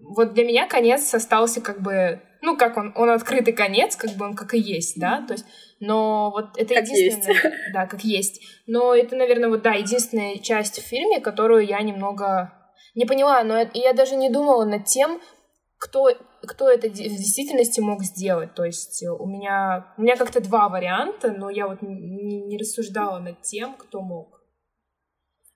[0.00, 4.24] Вот для меня конец остался как бы, ну, как он, он открытый конец, как бы
[4.24, 5.44] он как и есть, да, то есть
[5.80, 7.34] но вот это как единственная...
[7.34, 7.72] Есть.
[7.72, 8.42] Да, как есть.
[8.66, 12.52] Но это, наверное, вот, да, единственная часть в фильме, которую я немного
[12.94, 15.20] не поняла, но я даже не думала над тем,
[15.78, 16.10] кто,
[16.42, 18.54] кто это в действительности мог сделать.
[18.54, 23.18] То есть у меня, у меня как-то два варианта, но я вот не, не рассуждала
[23.18, 24.39] над тем, кто мог.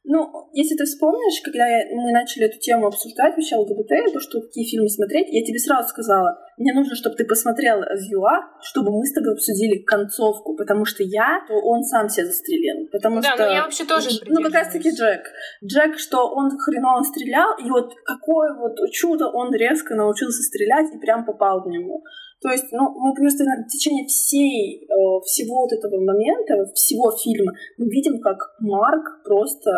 [0.04, 4.42] Ну, если ты вспомнишь, когда я, мы начали эту тему обсуждать, вообще ЛГБТ, то, что
[4.42, 9.06] какие фильмы смотреть, я тебе сразу сказала, мне нужно, чтобы ты посмотрел Зюа, чтобы мы
[9.06, 12.86] с тобой обсудили концовку, потому что я, то он сам себя застрелил.
[12.92, 13.46] Потому да, что...
[13.46, 15.24] ну я вообще тоже Ну, как раз-таки Джек.
[15.64, 20.98] Джек, что он хреново стрелял, и вот какое вот чудо он резко научился стрелять и
[20.98, 22.02] прям попал в него.
[22.44, 24.86] То есть, ну, мы просто в течение всей, э,
[25.24, 29.70] всего вот этого момента, всего фильма, мы видим, как Марк просто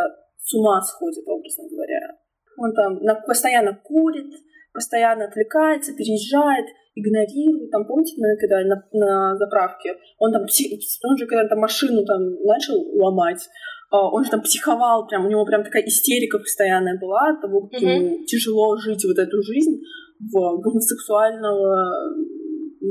[0.43, 2.19] с ума сходит, образно говоря.
[2.59, 4.35] Он там на, постоянно курит,
[4.73, 7.71] постоянно отвлекается, переезжает, игнорирует.
[7.71, 12.83] Там, помните, когда на, на заправке, он там, он же когда там машину там начал
[12.99, 13.47] ломать,
[13.93, 17.69] а, он же там психовал, прям, у него прям такая истерика постоянная была от того,
[17.69, 17.95] как mm-hmm.
[17.95, 19.81] ему тяжело жить вот эту жизнь
[20.19, 22.26] в гомосексуального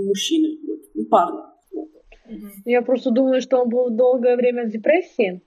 [0.03, 1.43] мужчины, вот, ну, парня.
[2.65, 5.41] Я просто думаю, что он был долгое время в депрессии.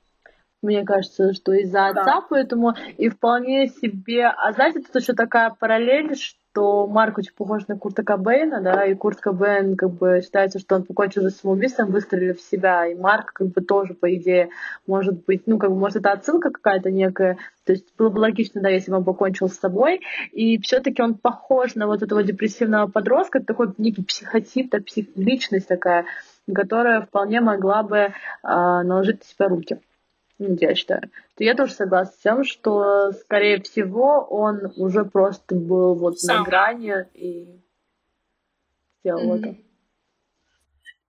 [0.62, 2.26] Мне кажется, что из-за отца, да.
[2.28, 4.26] поэтому и вполне себе...
[4.26, 6.38] А знаете, тут еще такая параллель, что
[6.86, 10.84] Марк очень похож на Курта Кобейна, да, и Курт Кобейн как бы считается, что он
[10.84, 14.50] покончил за самоубийством, выстрелив в себя, и Марк как бы тоже, по идее,
[14.86, 18.60] может быть, ну, как бы, может, это отсылка какая-то некая, то есть было бы логично,
[18.60, 20.00] да, если бы он покончил с собой,
[20.32, 25.06] и все таки он похож на вот этого депрессивного подростка, такой некий психотип, да, псих...
[25.16, 26.04] личность такая,
[26.52, 28.10] которая вполне могла бы э,
[28.42, 29.78] наложить на себя руки
[30.38, 35.96] я считаю, то я тоже согласна с тем, что, скорее всего, он уже просто был
[35.96, 36.38] вот Сам.
[36.38, 37.60] на грани и
[39.00, 39.38] сделал mm-hmm.
[39.38, 39.56] это.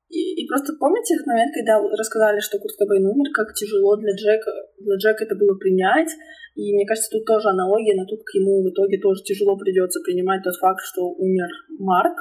[0.09, 4.13] И, и просто помните этот момент, когда рассказали, что Курт Кобейн умер, как тяжело для
[4.13, 6.09] Джека, для Джека это было принять.
[6.55, 10.01] И мне кажется, тут тоже аналогия на то, как ему в итоге тоже тяжело придется
[10.03, 12.17] принимать тот факт, что умер Марк.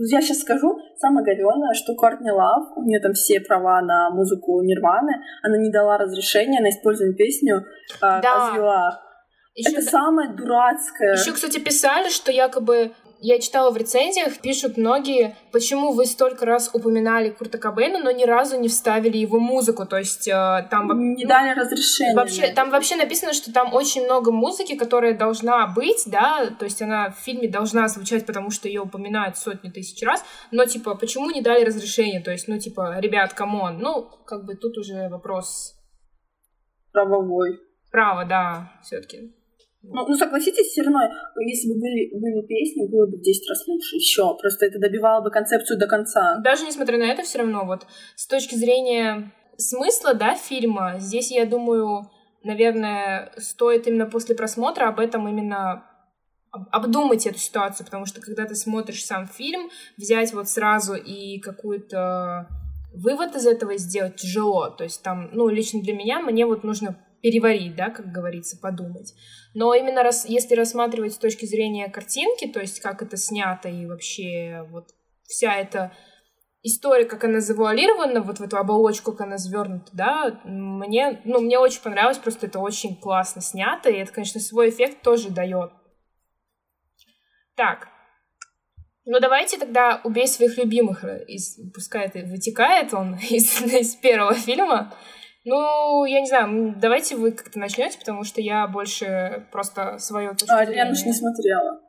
[0.00, 4.62] Я сейчас скажу, самое говёное, что Кортни Лав, у нее там все права на музыку
[4.62, 7.64] Нирваны, она не дала разрешения на использование песню
[8.00, 9.00] э, да.
[9.56, 9.90] Еще, это да.
[9.90, 11.14] самое дурацкое.
[11.14, 16.70] Еще, кстати, писали, что якобы я читала в рецензиях, пишут многие, почему вы столько раз
[16.72, 21.14] упоминали Курта Кобейна, но ни разу не вставили его музыку, то есть э, там...
[21.14, 22.14] Не дали разрешения.
[22.14, 26.80] Вообще, там вообще написано, что там очень много музыки, которая должна быть, да, то есть
[26.80, 31.30] она в фильме должна звучать, потому что ее упоминают сотни тысяч раз, но, типа, почему
[31.30, 35.08] не дали разрешения, то есть, ну, типа, ребят, come on, ну, как бы тут уже
[35.08, 35.74] вопрос...
[36.92, 37.60] Правовой.
[37.90, 39.37] Право, да, все таки
[39.82, 41.00] ну, ну, согласитесь, все равно,
[41.46, 44.36] если бы были, были песни, было бы в 10 раз лучше еще.
[44.36, 46.38] Просто это добивало бы концепцию до конца.
[46.42, 47.86] Даже несмотря на это, все равно, вот
[48.16, 52.10] с точки зрения смысла, да, фильма, здесь, я думаю,
[52.42, 55.84] наверное, стоит именно после просмотра об этом именно
[56.50, 62.48] обдумать эту ситуацию, потому что когда ты смотришь сам фильм, взять вот сразу и какую-то
[62.94, 64.70] вывод из этого сделать тяжело.
[64.70, 69.14] То есть там, ну, лично для меня, мне вот нужно переварить, да, как говорится, подумать.
[69.54, 73.86] Но именно раз, если рассматривать с точки зрения картинки, то есть как это снято и
[73.86, 74.90] вообще вот
[75.24, 75.92] вся эта
[76.62, 81.58] история, как она завуалирована, вот в эту оболочку, как она завернута, да, мне, ну, мне
[81.58, 85.72] очень понравилось, просто это очень классно снято, и это, конечно, свой эффект тоже дает.
[87.54, 87.88] Так,
[89.04, 94.94] ну давайте тогда «Убей своих любимых», из, пускай это вытекает он из, из первого фильма,
[95.44, 100.54] ну, я не знаю, давайте вы как-то начнете, потому что я больше просто свое точку
[100.54, 101.80] А, я уж не смотрела.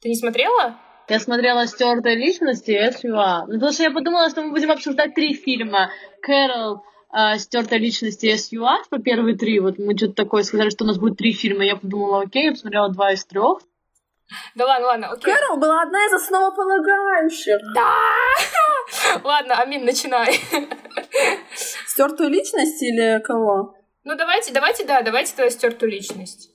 [0.00, 0.76] Ты не смотрела?
[1.08, 3.46] Я смотрела «Стертая личность» и «СЮА».
[3.46, 5.90] Ну, потому что я подумала, что мы будем обсуждать три фильма.
[6.20, 9.60] «Кэрол», э, «Стертая личность» и «СЮА», по первые три.
[9.60, 11.64] Вот мы что-то такое сказали, что у нас будет три фильма.
[11.64, 13.60] Я подумала, окей, я посмотрела два из трех.
[14.54, 15.32] Да ладно, ладно, окей.
[15.32, 17.58] Кэрол была одна из основополагающих.
[17.74, 17.92] Да!
[19.24, 20.34] Ладно, Амин, начинай.
[21.86, 23.74] Стертую личность или кого?
[24.04, 26.50] Ну давайте, давайте, да, давайте тогда стертую личность.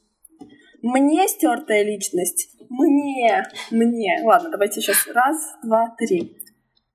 [0.81, 2.49] Мне стертая личность.
[2.69, 4.21] Мне, мне.
[4.23, 5.07] Ладно, давайте сейчас.
[5.07, 6.37] Раз, два, три.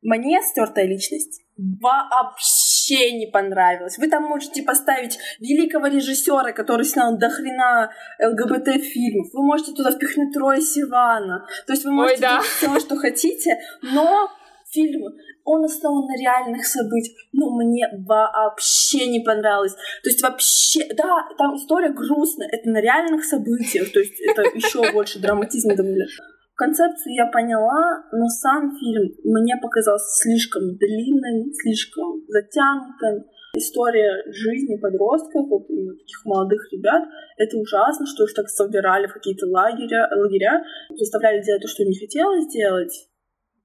[0.02, 3.98] Мне стертая личность вообще не понравилась.
[3.98, 9.28] Вы там можете поставить великого режиссера, который снял до хрена ЛГБТ-фильмов.
[9.32, 11.46] Вы можете туда впихнуть Троя Сивана.
[11.66, 12.40] То есть вы можете Ой, да.
[12.42, 14.28] все, что хотите, но
[14.70, 15.02] фильм,
[15.44, 19.74] он основан на реальных событиях, но мне вообще не понравилось.
[20.02, 24.92] То есть вообще, да, там история грустная, это на реальных событиях, то есть это еще
[24.92, 26.10] больше драматизма добавляет.
[26.56, 33.28] Концепцию я поняла, но сам фильм мне показался слишком длинным, слишком затянутым.
[33.54, 37.04] История жизни подростков, вот именно таких молодых ребят,
[37.36, 40.64] это ужасно, что их так собирали в какие-то лагеря, лагеря,
[40.96, 43.08] заставляли делать то, что не хотелось делать,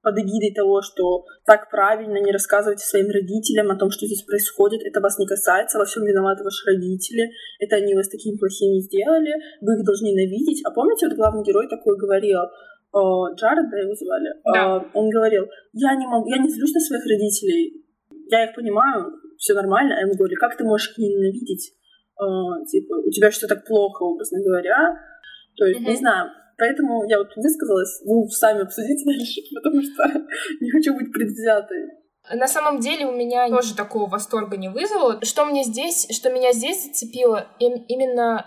[0.02, 4.82] под эгидой того, что так правильно, не рассказывайте своим родителям о том, что здесь происходит,
[4.84, 9.34] это вас не касается, во всем виноваты ваши родители, это они вас такими плохими сделали,
[9.62, 10.62] вы их должны ненавидеть.
[10.66, 12.40] А помните, вот главный герой такой говорил,
[12.94, 14.86] Джаред, да, его звали, да.
[14.94, 17.86] он говорил, я не могу, я не злюсь на своих родителей,
[18.30, 21.74] я их понимаю, все нормально, а ему говорю, как ты можешь их ненавидеть,
[22.70, 24.98] типа, у тебя что так плохо, образно говоря,
[25.58, 25.90] то есть, mm-hmm.
[25.90, 30.28] не знаю, поэтому я вот высказалась, вы сами обсудите дальше, потому что
[30.60, 31.88] не хочу быть предвзятой.
[32.34, 35.20] На самом деле у меня тоже такого восторга не вызвало.
[35.24, 38.46] Что мне здесь, что меня здесь зацепило, им, именно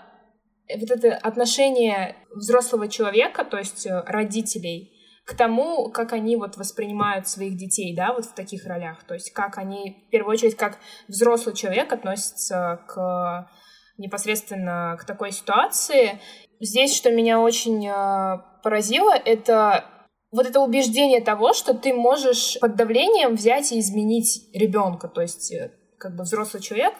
[0.69, 4.91] вот это отношение взрослого человека, то есть э, родителей,
[5.25, 9.03] к тому, как они вот воспринимают своих детей, да, вот в таких ролях.
[9.05, 13.49] То есть как они, в первую очередь, как взрослый человек относится к
[13.97, 16.19] непосредственно к такой ситуации.
[16.59, 19.85] Здесь, что меня очень э, поразило, это
[20.31, 25.07] вот это убеждение того, что ты можешь под давлением взять и изменить ребенка.
[25.07, 26.93] То есть, э, как бы взрослый человек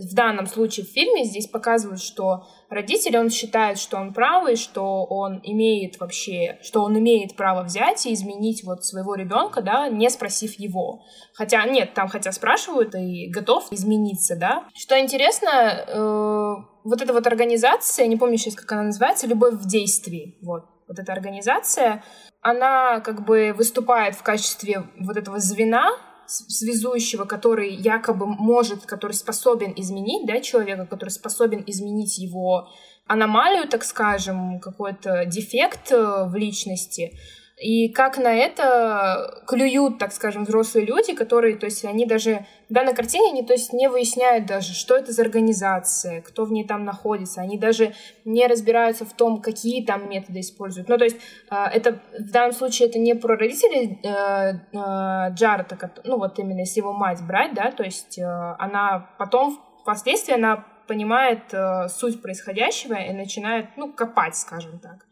[0.00, 5.04] в данном случае в фильме здесь показывают, что родители, он считает, что он правый, что
[5.04, 10.08] он имеет вообще, что он имеет право взять и изменить вот своего ребенка, да, не
[10.08, 11.02] спросив его.
[11.34, 14.64] Хотя, нет, там хотя спрашивают и готов измениться, да.
[14.74, 19.66] Что интересно, э, вот эта вот организация, не помню сейчас, как она называется, «Любовь в
[19.66, 22.02] действии», вот, вот эта организация,
[22.40, 25.90] она как бы выступает в качестве вот этого звена,
[26.30, 32.68] связующего, который якобы может, который способен изменить, да, человека, который способен изменить его
[33.06, 37.18] аномалию, так скажем, какой-то дефект э, в личности.
[37.60, 42.72] И как на это клюют, так скажем, взрослые люди, которые, то есть они даже в
[42.72, 46.66] данной картине, они, то есть не выясняют даже, что это за организация, кто в ней
[46.66, 47.92] там находится, они даже
[48.24, 50.88] не разбираются в том, какие там методы используют.
[50.88, 51.18] Ну, то есть
[51.50, 56.60] а, это в данном случае это не про родителей э, э, Джарета, ну вот именно
[56.60, 58.24] если его мать брать, да, то есть э,
[58.58, 61.54] она потом, впоследствии она понимает
[61.88, 65.06] суть происходящего и начинает, ну, копать, скажем так.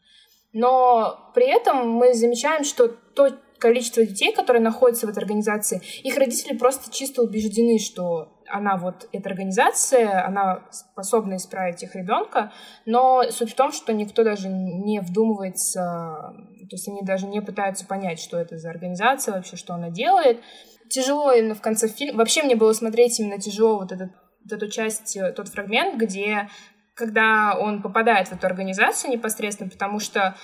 [0.59, 6.17] Но при этом мы замечаем, что то количество детей, которые находятся в этой организации, их
[6.17, 12.53] родители просто чисто убеждены, что она вот эта организация, она способна исправить их ребенка,
[12.87, 16.35] но суть в том, что никто даже не вдумывается,
[16.69, 20.41] то есть они даже не пытаются понять, что это за организация вообще, что она делает.
[20.91, 22.19] Тяжело именно в конце фильма.
[22.19, 24.11] Вообще мне было смотреть именно тяжело вот этот
[24.51, 26.49] эту часть, тот фрагмент, где
[26.99, 30.35] когда он попадает в эту организацию непосредственно, потому что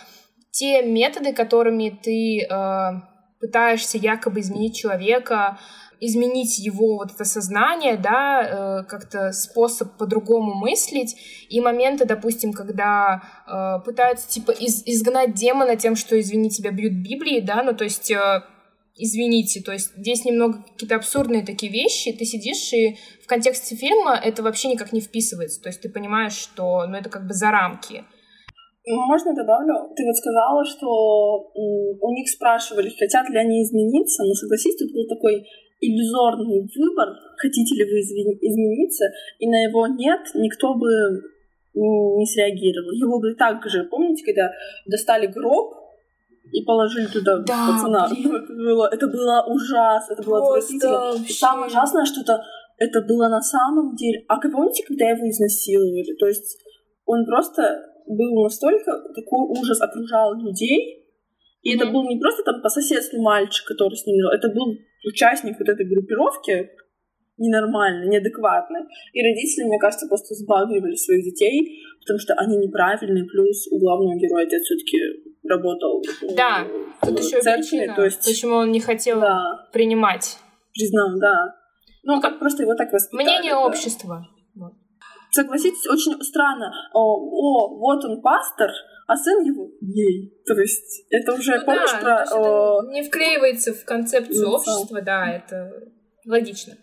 [0.53, 3.01] те методы, которыми ты э,
[3.41, 5.59] пытаешься якобы изменить человека,
[5.99, 11.17] изменить его вот это сознание, да, э, как-то способ по-другому мыслить,
[11.49, 16.93] и моменты, допустим, когда э, пытаются типа из изгнать демона тем, что, извини, тебя бьют
[16.93, 18.43] Библии, да, ну то есть э,
[18.97, 24.15] извините, то есть здесь немного какие-то абсурдные такие вещи, ты сидишь и в контексте фильма
[24.23, 27.51] это вообще никак не вписывается, то есть ты понимаешь, что, ну, это как бы за
[27.51, 28.05] рамки.
[28.87, 29.95] Можно добавлю?
[29.97, 35.09] Ты вот сказала, что у них спрашивали, хотят ли они измениться, но согласись, тут был
[35.09, 35.43] такой
[35.81, 39.07] иллюзорный выбор, хотите ли вы измениться,
[39.39, 40.89] и на его нет никто бы
[41.75, 42.93] не среагировал.
[42.93, 44.51] Его бы так же, помните, когда
[44.87, 45.84] достали гроб,
[46.53, 48.09] и положили туда да, пацана.
[48.15, 51.15] Это было, это было ужасно, это было отвратительно.
[51.29, 52.43] И самое ужасное, что это,
[52.79, 54.25] это было на самом деле...
[54.29, 56.17] А вы помните, когда его изнасиловали?
[56.19, 56.59] То есть
[57.07, 57.63] он просто
[58.07, 58.93] был настолько...
[59.15, 61.05] Такой ужас окружал людей,
[61.63, 61.77] и mm-hmm.
[61.77, 64.77] это был не просто там по соседству мальчик, который с ним жил, это был
[65.07, 66.71] участник вот этой группировки,
[67.37, 68.83] ненормальный, неадекватный.
[69.13, 74.17] И родители, мне кажется, просто сбагривали своих детей, потому что они неправильные, плюс у главного
[74.17, 74.99] героя отец все таки
[75.47, 76.03] работал
[76.37, 76.67] да,
[77.03, 78.25] в, тут еще церкви, причина, то есть...
[78.25, 79.69] Почему он не хотел да.
[79.73, 80.39] принимать.
[80.73, 81.55] Признал, да.
[82.03, 83.25] Ну, как просто его так воспитали.
[83.25, 83.67] Мнение да.
[83.67, 84.27] общества.
[85.31, 86.73] Согласитесь, очень странно.
[86.93, 88.71] О, о, вот он пастор,
[89.09, 90.33] а сын его гей.
[90.47, 92.39] То есть это уже, ну, помнишь, да, про...
[92.39, 92.93] О...
[92.93, 95.73] не вклеивается в концепцию ну, общества, да, это
[96.25, 96.75] логично.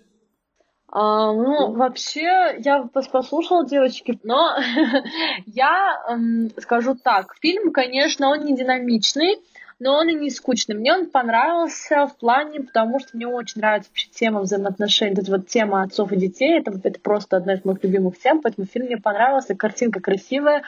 [0.92, 4.58] А, ну, вообще, я послушала девочки, но
[5.46, 9.38] я эм, скажу так, фильм, конечно, он не динамичный,
[9.80, 10.76] но он и не скучный.
[10.76, 15.16] Мне он понравился в плане, потому что мне очень нравится вообще тема взаимоотношений.
[15.18, 18.68] Это вот тема отцов и детей, это, это просто одна из моих любимых тем, поэтому
[18.68, 20.64] фильм мне понравился, картинка красивая,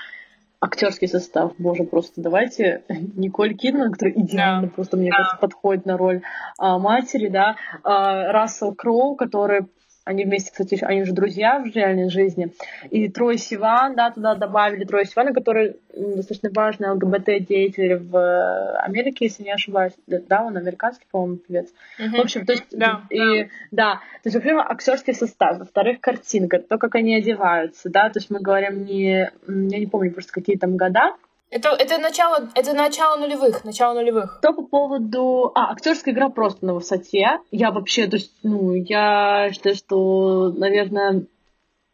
[0.62, 2.84] актерский состав, боже, просто давайте
[3.16, 4.74] Николь Кидман, которая идеально да.
[4.74, 5.18] просто, мне да.
[5.18, 6.22] кажется, подходит на роль
[6.58, 9.68] а, матери, да, а, Рассел Кроу, который
[10.06, 12.52] они вместе, кстати, они же друзья в реальной жизни.
[12.90, 19.26] И Трой Сиван, да, туда добавили Трой Сивана, который достаточно важный ЛГБТ-деятель в э, Америке,
[19.26, 19.94] если не ошибаюсь.
[20.08, 21.70] Да, он американский, по-моему, певец.
[22.00, 22.18] Mm-hmm.
[22.18, 23.50] В общем, то есть, да, и, да.
[23.72, 28.30] да, то есть, во-первых, актерский состав, во-вторых, картинка, то, как они одеваются, да, то есть
[28.30, 31.16] мы говорим не, я не помню просто какие там года,
[31.54, 34.40] это, это, начало, это начало нулевых, начало нулевых.
[34.40, 35.52] Что по поводу...
[35.54, 37.40] А, актерская игра просто на высоте.
[37.52, 41.26] Я вообще, то есть, ну, я считаю, что, наверное,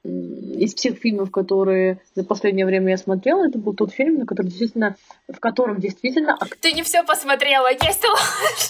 [0.04, 4.48] из всех фильмов, которые за последнее время я смотрела, это был тот фильм, на который
[4.48, 4.96] действительно,
[5.28, 6.38] в котором действительно...
[6.62, 8.70] Ты не все посмотрела, есть ложь!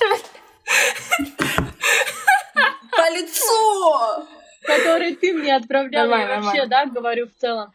[2.92, 4.26] По лицу!
[4.64, 7.72] Который ты мне отправляла, вообще, да, говорю в целом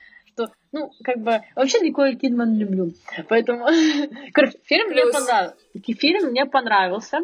[0.75, 2.93] ну, как бы, вообще Николь Кидман люблю.
[3.29, 3.67] Поэтому,
[4.33, 5.05] короче, фильм Плюс.
[5.05, 5.57] мне понравился.
[6.01, 7.19] Фильм мне понравился,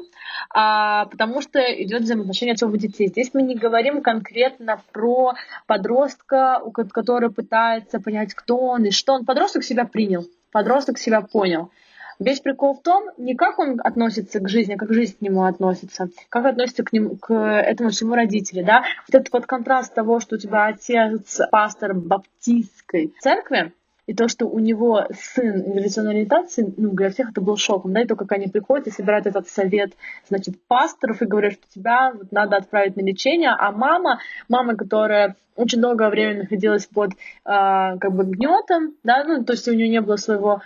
[0.55, 3.09] а, потому что идет взаимоотношение отцов и детей.
[3.09, 5.35] Здесь мы не говорим конкретно про
[5.67, 9.25] подростка, который пытается понять, кто он и что он.
[9.25, 11.73] Подросток себя принял, подросток себя понял.
[12.21, 15.45] Весь прикол в том, не как он относится к жизни, а как жизнь к нему
[15.45, 18.85] относится, как относится к, нему, к этому всему родители, да.
[19.09, 23.73] Вот этот вот контраст того, что у тебя отец пастор баптистской церкви,
[24.07, 28.03] и то, что у него сын инновационной ориентации, ну, для всех это был шоком, да,
[28.03, 29.93] и то, как они приходят и собирают этот совет,
[30.29, 35.37] значит, пасторов и говорят, что тебя вот надо отправить на лечение, а мама, мама, которая
[35.57, 39.89] очень долгое время находилась под, э, как бы, гнетом, да, ну, то есть у нее
[39.89, 40.61] не было своего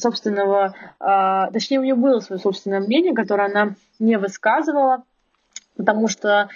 [0.00, 5.04] собственного, э, точнее, у нее было свое собственное мнение, которое она не высказывала,
[5.76, 6.48] потому что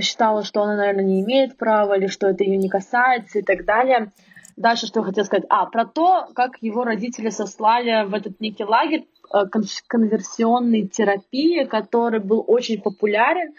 [0.00, 3.64] считала, что она, наверное, не имеет права, или что это ее не касается и так
[3.64, 4.12] далее.
[4.56, 5.46] Дальше что я хотела сказать?
[5.48, 9.46] А, про то, как его родители сослали в этот некий лагерь э,
[9.86, 13.54] конверсионной терапии, который был очень популярен.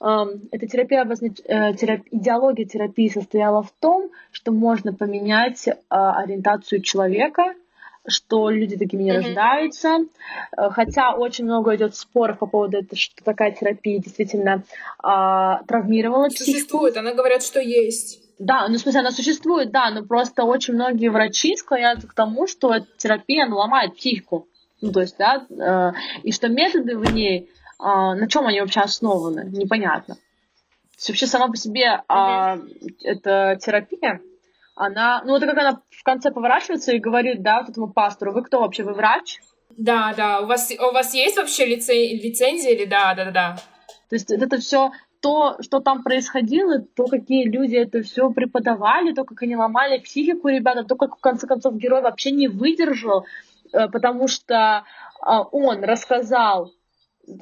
[0.00, 1.04] Эм, эта терапия.
[1.04, 2.00] Э, терап...
[2.10, 7.54] идеология терапии состояла в том, что можно поменять э, ориентацию человека,
[8.06, 9.24] что люди такими не mm-hmm.
[9.24, 9.98] рождаются.
[10.56, 14.64] Хотя очень много идет споров по поводу этого, что такая терапия действительно
[15.02, 18.22] э, травмировала Существует, она говорят, что есть.
[18.38, 22.48] Да, ну, в смысле, она существует, да, но просто очень многие врачи склоняются к тому,
[22.48, 24.48] что терапия, она ломает психику.
[24.80, 25.92] Ну, то есть, да, э,
[26.24, 30.16] и что методы в ней, э, на чем они вообще основаны, непонятно.
[30.16, 30.20] То
[30.96, 32.58] есть, вообще сама по себе э,
[33.04, 34.20] эта терапия,
[34.74, 38.42] она, ну, это как она в конце поворачивается и говорит, да, вот этому пастору, вы
[38.42, 39.40] кто вообще, вы врач?
[39.76, 43.56] Да, да, у вас, у вас есть вообще лице, лицензия или да, да, да, да.
[44.08, 49.24] То есть это все то, что там происходило, то, какие люди это все преподавали, то,
[49.24, 53.24] как они ломали психику ребята, то, как в конце концов герой вообще не выдержал,
[53.72, 54.84] э, потому что
[55.20, 56.72] а, он рассказал,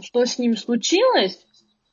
[0.02, 1.44] что с ним случилось,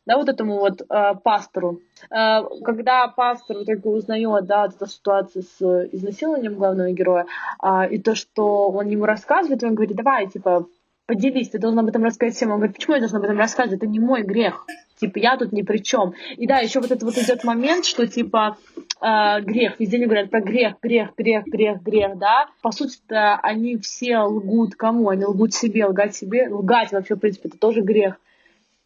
[0.07, 1.81] да, вот этому вот э, пастору.
[2.09, 7.25] Э, когда пастор только узнает, да, вот эта ситуация с изнасилованием главного героя,
[7.61, 10.65] э, и то, что он ему рассказывает, он говорит, давай, типа,
[11.07, 12.51] поделись, ты должен об этом рассказать всем.
[12.51, 13.79] Он говорит, почему я должен об этом рассказывать?
[13.79, 14.65] Это не мой грех.
[14.97, 16.13] Типа, я тут ни при чем.
[16.37, 18.57] И да, еще вот этот вот идет момент, что типа
[19.01, 22.47] э, грех, везде не говорят про грех, грех, грех, грех, грех, да.
[22.61, 25.09] По сути-то они все лгут кому?
[25.09, 28.15] Они лгут себе, лгать себе, лгать вообще, в принципе, это тоже грех.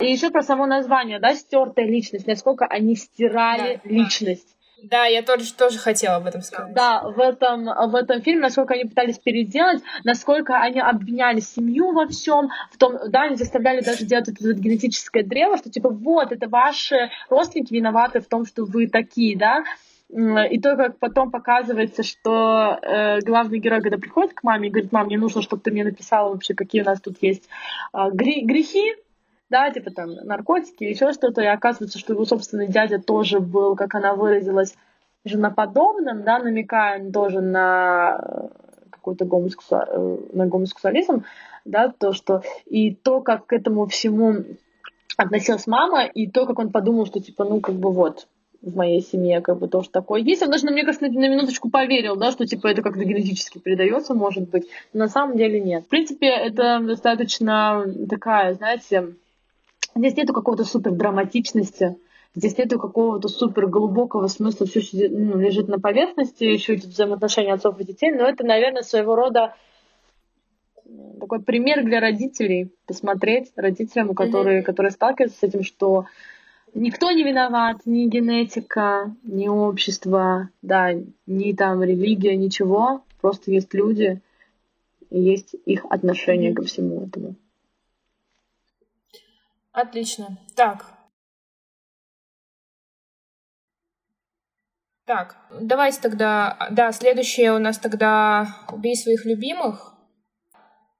[0.01, 4.55] И еще про само название, да, стертая личность, насколько они стирали да, личность.
[4.83, 6.73] Да, я тоже, тоже хотела об этом сказать.
[6.73, 12.07] Да, в этом, в этом фильме, насколько они пытались переделать, насколько они обвиняли семью во
[12.07, 16.31] всем, в том, да, они заставляли даже делать это вот генетическое древо, что типа вот,
[16.31, 19.63] это ваши родственники виноваты в том, что вы такие, да,
[20.09, 24.91] и то, как потом показывается, что э, главный герой, когда приходит к маме и говорит,
[24.91, 27.47] мам, мне нужно, чтобы ты мне написала вообще, какие у нас тут есть
[27.93, 28.95] э, грехи,
[29.51, 33.93] да, типа там наркотики, еще что-то, и оказывается, что его собственный дядя тоже был, как
[33.93, 34.75] она выразилась,
[35.25, 38.47] женоподобным, да, намекая тоже на э,
[38.89, 39.75] какой-то гомосексу...
[39.75, 41.25] Э, на гомосексуализм,
[41.65, 44.43] да, то, что и то, как к этому всему
[45.17, 48.27] относилась мама, и то, как он подумал, что типа, ну, как бы вот,
[48.61, 50.41] в моей семье как бы тоже такое есть.
[50.43, 54.13] Он даже, мне кажется, на, на минуточку поверил, да, что типа это как-то генетически передается,
[54.13, 54.67] может быть.
[54.93, 55.85] Но на самом деле нет.
[55.85, 59.15] В принципе, это достаточно такая, знаете,
[59.95, 61.97] Здесь нету какого-то супер драматичности,
[62.33, 67.79] здесь нету какого-то супер глубокого смысла, все ну, лежит на поверхности, еще эти взаимоотношения отцов
[67.79, 69.53] и детей, но это, наверное, своего рода
[71.19, 74.65] такой пример для родителей, посмотреть родителям, которые, mm-hmm.
[74.65, 76.05] которые сталкиваются с этим, что
[76.73, 80.91] никто не виноват, ни генетика, ни общество, да,
[81.25, 84.21] ни там религия, ничего, просто есть люди,
[85.09, 86.55] и есть их отношение mm-hmm.
[86.55, 87.35] ко всему этому.
[89.71, 90.37] Отлично.
[90.55, 90.85] Так.
[95.05, 96.69] Так, давайте тогда...
[96.71, 99.93] Да, следующее у нас тогда «Убей своих любимых».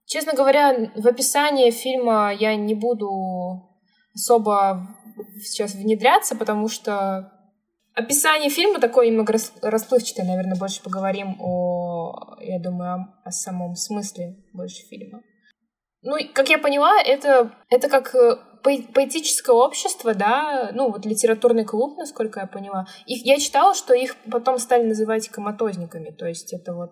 [0.06, 3.70] Честно говоря, в описании фильма я не буду
[4.14, 4.88] особо
[5.42, 7.32] сейчас внедряться, потому что
[7.94, 14.36] описание фильма такое немного расплывчатое, наверное, больше поговорим о, я думаю, о, о самом смысле
[14.54, 15.22] больше фильма.
[16.02, 21.98] Ну, как я поняла, это, это как э, поэтическое общество, да, ну, вот литературный клуб,
[21.98, 22.86] насколько я поняла.
[23.06, 26.92] Их, я читала, что их потом стали называть коматозниками, то есть это вот...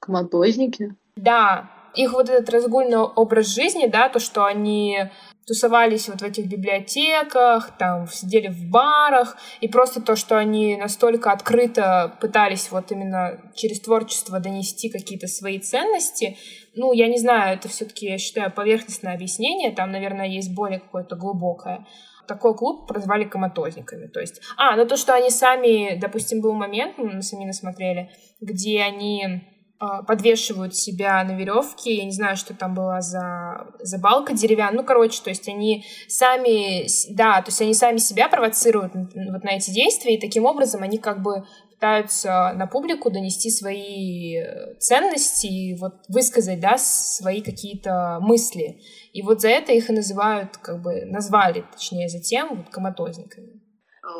[0.00, 0.94] Коматозники?
[1.16, 5.10] Да, их вот этот разгульный образ жизни, да, то, что они
[5.46, 11.32] тусовались вот в этих библиотеках, там сидели в барах, и просто то, что они настолько
[11.32, 16.38] открыто пытались вот именно через творчество донести какие-то свои ценности,
[16.76, 21.16] ну, я не знаю, это все-таки, я считаю, поверхностное объяснение, там, наверное, есть более какое-то
[21.16, 21.86] глубокое.
[22.26, 24.40] Такой клуб прозвали коматозниками, то есть...
[24.56, 28.10] А, ну то, что они сами, допустим, был момент, мы сами насмотрели,
[28.40, 29.42] где они
[29.78, 34.80] а, подвешивают себя на веревке, я не знаю, что там была за, за балка деревянная,
[34.80, 39.50] ну, короче, то есть они сами, да, то есть они сами себя провоцируют вот на
[39.50, 41.44] эти действия, и таким образом они как бы
[41.84, 48.80] пытаются на публику донести свои э, ценности и вот высказать, да, свои какие-то мысли.
[49.12, 53.60] И вот за это их и называют, как бы, назвали, точнее, затем вот коматозниками.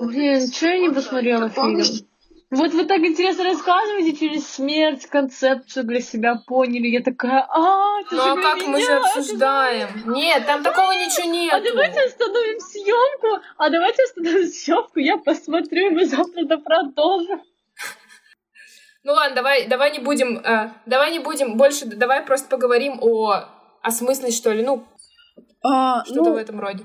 [0.02, 1.80] Блин, что я не посмотрела фильм?
[2.50, 6.88] Вот вы так интересно рассказываете через смерть, концепцию для себя поняли.
[6.88, 9.88] Я такая, а, это Ну а как меня, мы же обсуждаем?
[10.12, 11.52] Нет, там такого ничего нет.
[11.54, 13.42] А давайте остановим съемку.
[13.56, 15.00] А давайте остановим съемку.
[15.00, 17.40] Я посмотрю, и мы завтра это продолжим.
[19.04, 23.44] Ну ладно, давай, давай не будем, э, давай не будем больше, давай просто поговорим о,
[23.82, 24.84] о смысле, что ли, ну,
[25.62, 26.84] а, что-то ну, в этом роде.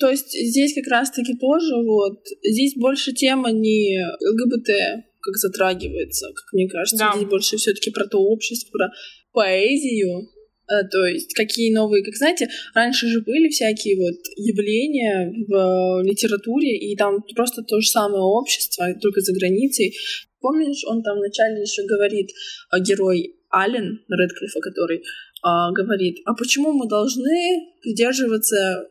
[0.00, 6.52] То есть здесь как раз-таки тоже вот, здесь больше тема не ЛГБТ, как затрагивается, как
[6.54, 6.96] мне кажется.
[6.96, 7.12] Да.
[7.14, 8.88] Здесь больше все таки про то общество, про
[9.32, 10.22] поэзию,
[10.70, 16.78] э, то есть какие новые, как знаете, раньше же были всякие вот явления в литературе,
[16.78, 19.94] и там просто то же самое общество, только за границей.
[20.46, 25.02] Помнишь, он там вначале еще говорит, э, герой Аллен Редклифа, который
[25.42, 28.88] а, говорит, а почему мы должны придерживаться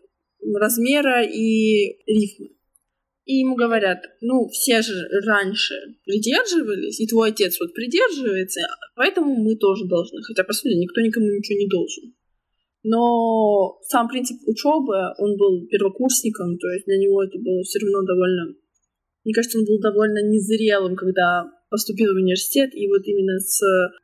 [0.53, 2.49] размера и рифмы?
[3.23, 8.59] И ему говорят, ну, все же раньше придерживались, и твой отец вот придерживается,
[8.95, 10.21] поэтому мы тоже должны.
[10.23, 12.13] Хотя, по сути, никто никому ничего не должен.
[12.83, 18.01] Но сам принцип учебы, он был первокурсником, то есть для него это было все равно
[18.03, 18.55] довольно...
[19.25, 23.59] Мне кажется, он был довольно незрелым, когда поступил в университет, и вот именно с...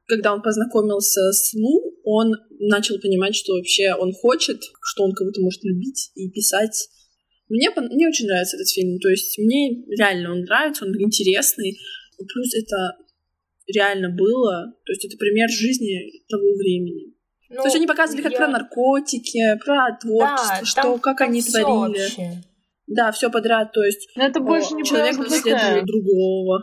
[0.08, 5.40] Когда он познакомился с Лу, он начал понимать, что вообще он хочет, что он кого-то
[5.42, 6.90] может любить и писать
[7.52, 8.98] мне, мне очень нравится этот фильм.
[9.00, 11.78] То есть мне реально он нравится, он интересный.
[12.18, 12.96] Плюс это
[13.68, 14.74] реально было.
[14.86, 17.14] То есть это пример жизни того времени.
[17.50, 18.38] Ну, То есть они показывали как я...
[18.38, 22.00] про наркотики, про творчество, да, что, там, как там они творили.
[22.00, 22.44] Вообще.
[22.96, 23.72] Да, все подряд.
[23.72, 26.60] То есть Но это больше не человек преследует другого.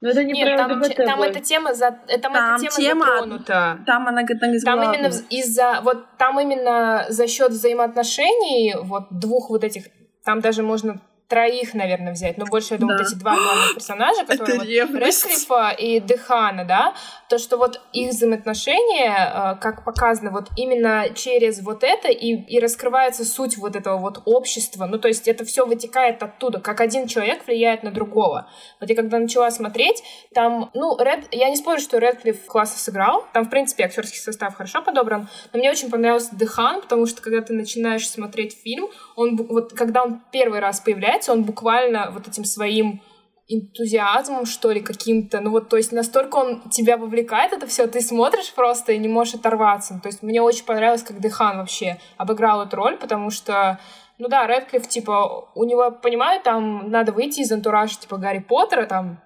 [0.00, 1.90] Но это не Нет, там, там эта тема за,
[2.20, 3.78] там, там эта тема, тема затронута.
[3.86, 9.64] Там она там, там именно из-за вот там именно за счет взаимоотношений вот двух вот
[9.64, 9.84] этих
[10.24, 13.04] там даже можно троих, наверное, взять, но больше, я думаю, да.
[13.04, 16.94] вот эти два главных персонажа, которые вот Редклифа и Дехана, да,
[17.28, 22.60] то, что вот их взаимоотношения, э, как показано, вот именно через вот это и, и
[22.60, 27.06] раскрывается суть вот этого вот общества, ну, то есть это все вытекает оттуда, как один
[27.06, 28.50] человек влияет на другого.
[28.80, 30.02] Вот я когда начала смотреть,
[30.34, 34.54] там, ну, Ред, я не спорю, что Редклифф классно сыграл, там, в принципе, актерский состав
[34.54, 39.36] хорошо подобран, но мне очень понравился Дехан, потому что когда ты начинаешь смотреть фильм, он
[39.36, 43.00] вот, когда он первый раз появляется, является, он буквально вот этим своим
[43.46, 45.40] энтузиазмом, что ли, каким-то.
[45.40, 49.08] Ну вот, то есть настолько он тебя вовлекает это все, ты смотришь просто и не
[49.08, 50.00] можешь оторваться.
[50.02, 53.78] То есть мне очень понравилось, как Дехан вообще обыграл эту роль, потому что
[54.18, 58.86] ну да, Редклифф, типа, у него, понимаю, там надо выйти из антуража, типа, Гарри Поттера,
[58.86, 59.20] там,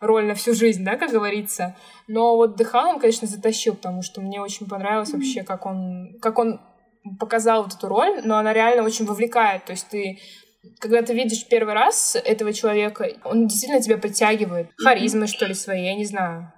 [0.00, 1.76] роль на всю жизнь, да, как говорится.
[2.08, 6.40] Но вот Дехан он, конечно, затащил, потому что мне очень понравилось вообще, как он, как
[6.40, 6.60] он
[7.18, 9.64] показал вот эту роль, но она реально очень вовлекает.
[9.64, 10.18] То есть ты
[10.78, 14.68] когда ты видишь первый раз этого человека, он действительно тебя притягивает.
[14.76, 16.52] Харизмой, что ли, своей, я не знаю.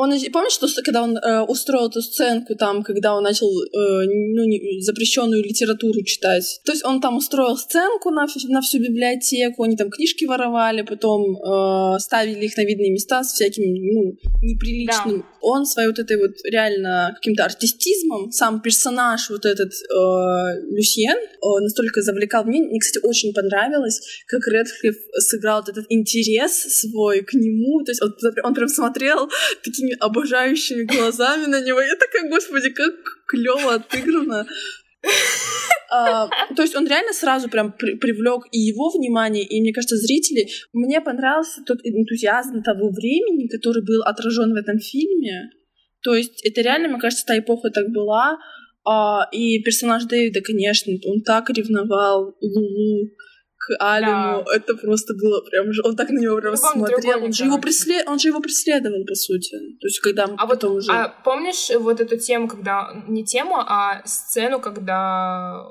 [0.00, 4.44] Он, помнишь, что когда он э, устроил эту сценку там, когда он начал э, ну,
[4.44, 6.60] не, запрещенную литературу читать?
[6.64, 11.36] То есть он там устроил сценку на, на всю библиотеку, они там книжки воровали, потом
[11.36, 15.18] э, ставили их на видные места с всяким ну, неприличным.
[15.18, 15.26] Да.
[15.40, 21.60] Он своей вот этой вот реально каким-то артистизмом, сам персонаж вот этот э, Люсьен э,
[21.60, 22.44] настолько завлекал.
[22.44, 27.82] Мне, мне, кстати, очень понравилось, как Редклифф сыграл вот этот интерес свой к нему.
[27.84, 29.28] То есть он, он прям смотрел
[29.64, 31.80] такими такими обожающими глазами на него.
[31.80, 32.94] Я такая, господи, как
[33.26, 34.46] клево отыграно.
[35.90, 39.96] А, то есть он реально сразу прям при привлек и его внимание, и мне кажется,
[39.96, 40.46] зрители.
[40.72, 45.50] Мне понравился тот энтузиазм того времени, который был отражен в этом фильме.
[46.02, 48.38] То есть это реально, мне кажется, та эпоха так была.
[48.84, 53.10] А, и персонаж Дэвида, конечно, он так ревновал Лулу
[53.68, 54.44] к Алину.
[54.44, 54.56] Да.
[54.56, 55.66] Это просто было прям...
[55.84, 57.24] Он так на него прям ну, смотрел.
[57.24, 58.08] Он же, его преслед...
[58.08, 59.56] он же его преследовал, по сути.
[59.80, 60.90] То есть, когда а вот, уже...
[60.90, 62.90] А помнишь вот эту тему, когда...
[63.08, 65.66] Не тему, а сцену, когда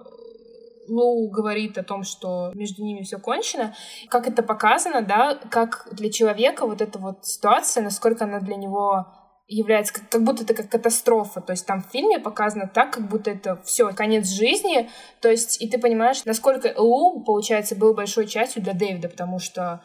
[0.87, 3.75] Лу говорит о том, что между ними все кончено,
[4.09, 9.07] как это показано, да, как для человека вот эта вот ситуация, насколько она для него
[9.47, 11.41] является как, как будто это как катастрофа.
[11.41, 14.89] То есть там в фильме показано так, как будто это все конец жизни.
[15.21, 19.81] То есть и ты понимаешь, насколько Лу, получается, был большой частью для Дэвида, потому что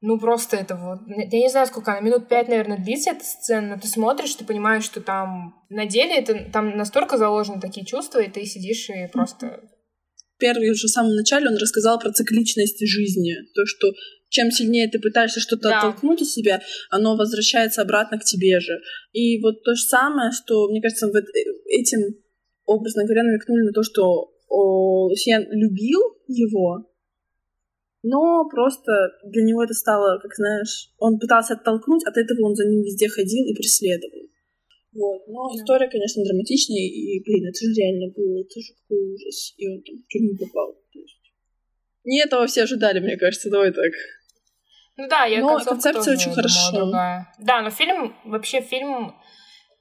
[0.00, 1.00] ну, просто это вот...
[1.08, 4.44] Я не знаю, сколько она, минут пять, наверное, длится эта сцена, но ты смотришь, ты
[4.44, 9.08] понимаешь, что там на деле это, там настолько заложены такие чувства, и ты сидишь и
[9.12, 9.60] просто...
[10.38, 13.34] Первый уже в самом начале он рассказал про цикличность жизни.
[13.56, 13.88] То, что
[14.28, 15.78] чем сильнее ты пытаешься что-то да.
[15.78, 16.60] оттолкнуть от себя,
[16.90, 18.80] оно возвращается обратно к тебе же.
[19.12, 22.16] И вот то же самое, что, мне кажется, вот э, этим,
[22.66, 26.88] образно говоря, намекнули на то, что Лусьен любил его,
[28.02, 28.92] но просто
[29.24, 33.08] для него это стало, как знаешь, он пытался оттолкнуть, от этого он за ним везде
[33.08, 34.28] ходил и преследовал.
[34.92, 35.28] Вот.
[35.28, 35.60] Но да.
[35.60, 39.54] история, конечно, драматичная, и, блин, это же реально было, это же какой ужас.
[39.56, 40.78] И он там в тюрьму попал.
[42.08, 43.92] Не этого все ожидали, мне кажется, давай так.
[44.96, 46.32] Ну да, я но концепция очень.
[46.72, 47.32] Другая.
[47.38, 49.14] Да, но фильм, вообще фильм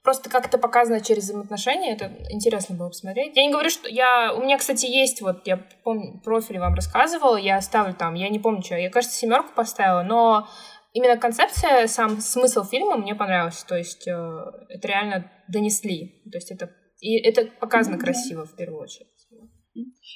[0.03, 3.35] просто как это показано через взаимоотношения, это интересно было посмотреть.
[3.35, 4.33] Я не говорю, что я...
[4.33, 8.39] У меня, кстати, есть, вот я помню, профиль вам рассказывала, я ставлю там, я не
[8.39, 10.49] помню, что, я, кажется, семерку поставила, но
[10.91, 14.11] именно концепция, сам смысл фильма мне понравился, то есть э,
[14.69, 16.69] это реально донесли, то есть это
[16.99, 17.99] и это показано mm-hmm.
[17.99, 19.07] красиво в первую очередь.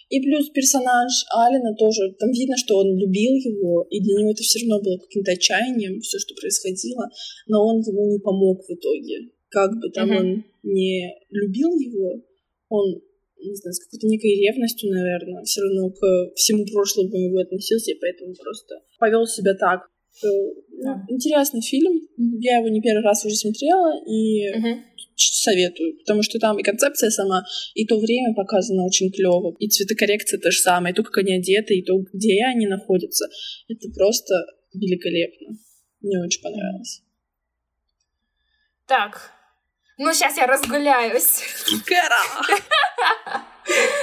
[0.09, 4.43] И плюс персонаж Алина тоже, там видно, что он любил его, и для него это
[4.43, 7.09] все равно было каким-то отчаянием, все, что происходило,
[7.47, 10.17] но он ему не помог в итоге как бы там mm-hmm.
[10.17, 12.23] он не любил его,
[12.69, 13.01] он,
[13.37, 17.99] не знаю, с какой-то некой ревностью, наверное, все равно к всему прошлому его относился, и
[17.99, 19.81] поэтому просто повел себя так.
[20.23, 20.53] Ну,
[21.09, 22.07] интересный фильм.
[22.39, 24.77] Я его не первый раз уже смотрела и uh-huh.
[25.29, 27.43] Советую, потому что там и концепция сама,
[27.73, 31.33] и то время показано очень клево, и цветокоррекция то же самое, и то, как они
[31.33, 33.25] одеты, и то, где они находятся.
[33.67, 34.33] Это просто
[34.73, 35.57] великолепно.
[36.01, 37.03] Мне очень понравилось.
[38.87, 39.31] Так,
[39.97, 41.43] ну, сейчас я разгуляюсь.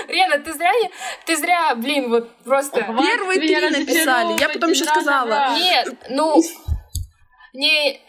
[0.08, 0.90] Рена, ты зря не...
[1.26, 2.80] Ты зря, блин, вот просто...
[2.80, 5.58] Первые три написали, я потом еще сказала.
[5.58, 6.40] Нет, ну...
[7.54, 8.00] Не,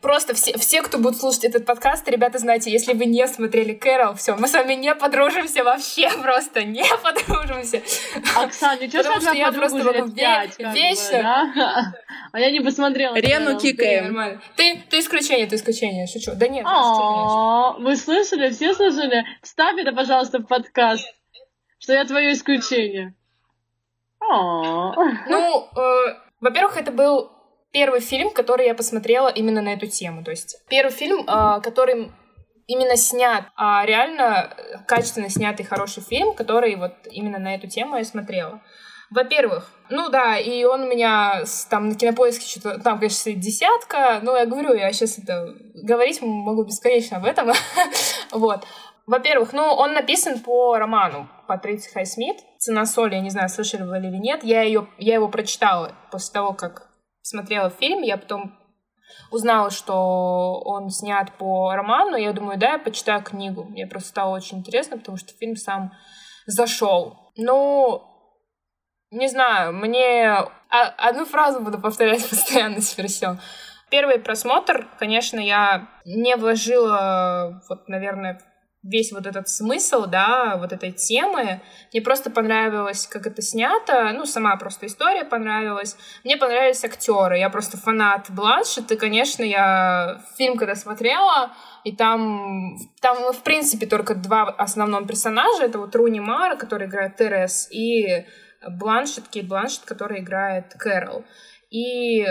[0.00, 4.14] просто все, все, кто будет слушать этот подкаст, ребята, знаете, если вы не смотрели Кэрол,
[4.14, 7.82] все, мы с вами не подружимся вообще, просто не подружимся.
[8.36, 10.72] Оксана, ничего Потому что я просто могу вечно...
[11.54, 11.94] Да?
[12.32, 13.14] А я не посмотрела.
[13.14, 14.40] Рену кикаем.
[14.56, 16.32] Ты, ты исключение, ты исключение, шучу.
[16.34, 16.64] Да нет,
[17.78, 18.50] Вы слышали?
[18.50, 19.24] Все слышали?
[19.40, 21.06] Вставь это, пожалуйста, в подкаст,
[21.78, 23.14] что я твое исключение.
[25.28, 27.33] Ну, э, во-первых, это был
[27.74, 30.22] первый фильм, который я посмотрела именно на эту тему.
[30.22, 32.12] То есть первый фильм, э, который
[32.68, 34.56] именно снят, а реально
[34.86, 38.62] качественно снятый хороший фильм, который вот именно на эту тему я смотрела.
[39.10, 44.36] Во-первых, ну да, и он у меня там на кинопоиске что-то, там, конечно, десятка, но
[44.36, 47.52] я говорю, я сейчас это говорить могу бесконечно об этом.
[48.30, 48.64] вот.
[49.06, 53.98] Во-первых, ну, он написан по роману Патриции Хайсмит «Цена соли», я не знаю, слышали вы
[53.98, 56.83] или нет, я, ее, я его прочитала после того, как
[57.24, 58.56] смотрела фильм, я потом
[59.30, 63.64] узнала, что он снят по роману, я думаю, да, я почитаю книгу.
[63.64, 65.92] Мне просто стало очень интересно, потому что фильм сам
[66.46, 67.32] зашел.
[67.36, 68.04] Ну,
[69.10, 70.36] не знаю, мне...
[70.68, 73.38] Одну фразу буду повторять постоянно теперь все.
[73.90, 78.40] Первый просмотр, конечно, я не вложила, вот, наверное,
[78.84, 81.62] весь вот этот смысл, да, вот этой темы.
[81.92, 85.96] Мне просто понравилось, как это снято, ну, сама просто история понравилась.
[86.22, 91.50] Мне понравились актеры, я просто фанат Бланшет, и, конечно, я фильм когда смотрела,
[91.84, 97.16] и там, там, в принципе, только два основных персонажа, это вот Руни Мара, который играет
[97.16, 98.26] Терес, и
[98.68, 101.24] Бланшет, Кейт Бланшет, который играет Кэрол.
[101.70, 102.26] И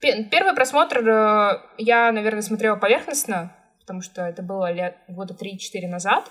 [0.00, 3.55] первый просмотр э, я, наверное, смотрела поверхностно,
[3.86, 6.28] потому что это было лет, года 3-4 назад.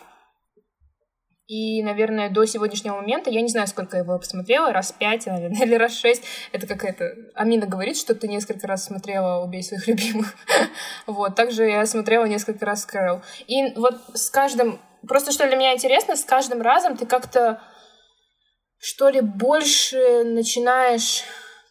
[1.48, 5.62] И, наверное, до сегодняшнего момента, я не знаю, сколько я его посмотрела, раз пять, наверное,
[5.66, 6.24] или раз шесть.
[6.52, 7.16] Это какая-то...
[7.34, 10.36] Амина говорит, что ты несколько раз смотрела «Убей своих любимых».
[11.08, 13.22] вот, также я смотрела несколько раз «Кэрол».
[13.48, 14.82] И вот с каждым...
[15.08, 17.62] Просто что для меня интересно, с каждым разом ты как-то,
[18.80, 21.24] что ли, больше начинаешь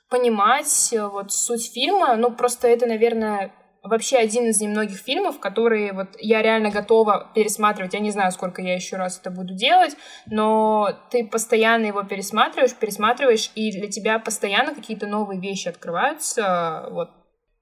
[0.09, 2.14] понимать вот суть фильма.
[2.14, 3.53] Ну, просто это, наверное,
[3.85, 7.95] вообще один из немногих фильмов, которые вот я реально готова пересматривать.
[7.95, 9.95] Я не знаю, сколько я еще раз это буду делать,
[10.26, 16.89] но ты постоянно его пересматриваешь, пересматриваешь, и для тебя постоянно какие-то новые вещи открываются.
[16.91, 17.11] Вот.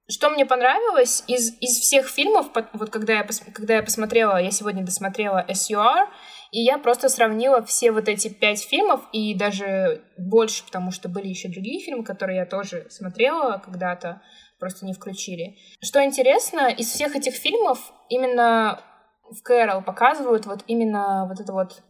[0.08, 4.84] Что мне понравилось из, из всех фильмов, вот когда я, когда я посмотрела, я сегодня
[4.84, 6.06] досмотрела SUR,
[6.52, 11.28] и я просто сравнила все вот эти пять фильмов, и даже больше, потому что были
[11.28, 14.20] еще другие фильмы, которые я тоже смотрела когда-то
[14.62, 15.56] просто не включили.
[15.82, 18.80] Что интересно, из всех этих фильмов именно
[19.28, 21.82] в Кэрол показывают вот именно вот это вот...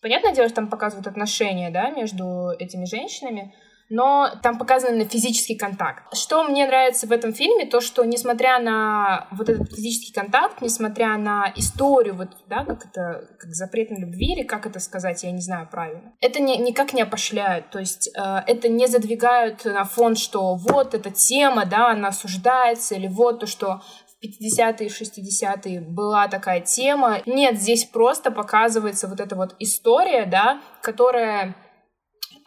[0.00, 3.52] Понятное дело, что там показывают отношения, да, между этими женщинами,
[3.90, 6.04] но там показан именно физический контакт.
[6.16, 11.16] Что мне нравится в этом фильме, то, что несмотря на вот этот физический контакт, несмотря
[11.18, 15.32] на историю, вот, да, как это, как запрет на любви, или как это сказать, я
[15.32, 19.84] не знаю правильно, это не, никак не опошляют, то есть э, это не задвигают на
[19.84, 23.82] фон, что вот эта тема, да, она осуждается, или вот то, что
[24.22, 27.22] 50-е, 60-е была такая тема.
[27.26, 31.56] Нет, здесь просто показывается вот эта вот история, да, которая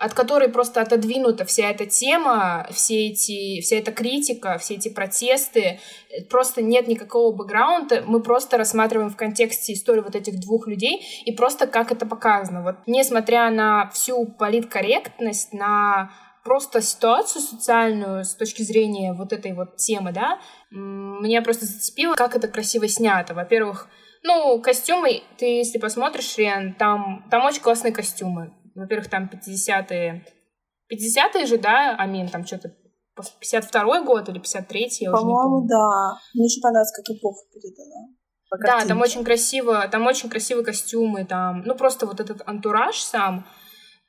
[0.03, 5.79] от которой просто отодвинута вся эта тема, все эти, вся эта критика, все эти протесты,
[6.29, 11.31] просто нет никакого бэкграунда, мы просто рассматриваем в контексте историю вот этих двух людей и
[11.31, 12.63] просто как это показано.
[12.63, 16.11] Вот несмотря на всю политкорректность, на
[16.43, 20.39] просто ситуацию социальную с точки зрения вот этой вот темы, да,
[20.69, 23.33] меня просто зацепило, как это красиво снято.
[23.33, 23.87] Во-первых,
[24.21, 28.51] ну, костюмы, ты если посмотришь, Рен, там, там очень классные костюмы.
[28.75, 30.25] Во-первых, там 50-е.
[30.91, 32.69] 50-е же, да, Амин, там что-то
[33.19, 36.17] 52-й год или 53-й, По-моему, да.
[36.33, 38.09] Мне очень понравилось, как эпоха передана.
[38.65, 43.47] Да, там очень красиво, там очень красивые костюмы, там, ну просто вот этот антураж сам.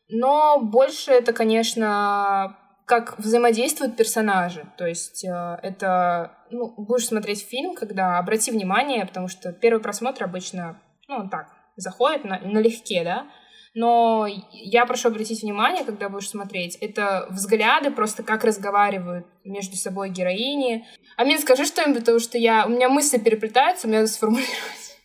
[0.09, 4.71] Но больше это, конечно, как взаимодействуют персонажи.
[4.77, 10.25] То есть э, это, ну, будешь смотреть фильм, когда обрати внимание, потому что первый просмотр
[10.25, 11.47] обычно, ну, он так,
[11.77, 13.27] заходит на, налегке, да,
[13.75, 20.11] но я прошу обратить внимание, когда будешь смотреть, это взгляды, просто как разговаривают между собой
[20.11, 20.87] героини.
[21.17, 24.97] Амин, скажи что-нибудь, потому что я, у меня мысли переплетаются, мне надо сформулировать.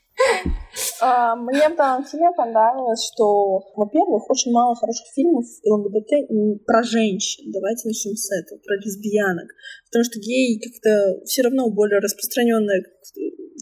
[1.01, 7.51] А, мне в данном фильме понравилось, что, во-первых, очень мало хороших фильмов ЛГБТ про женщин.
[7.51, 9.49] Давайте начнем с этого, про лесбиянок.
[9.89, 12.83] Потому что гей как-то все равно более распространенная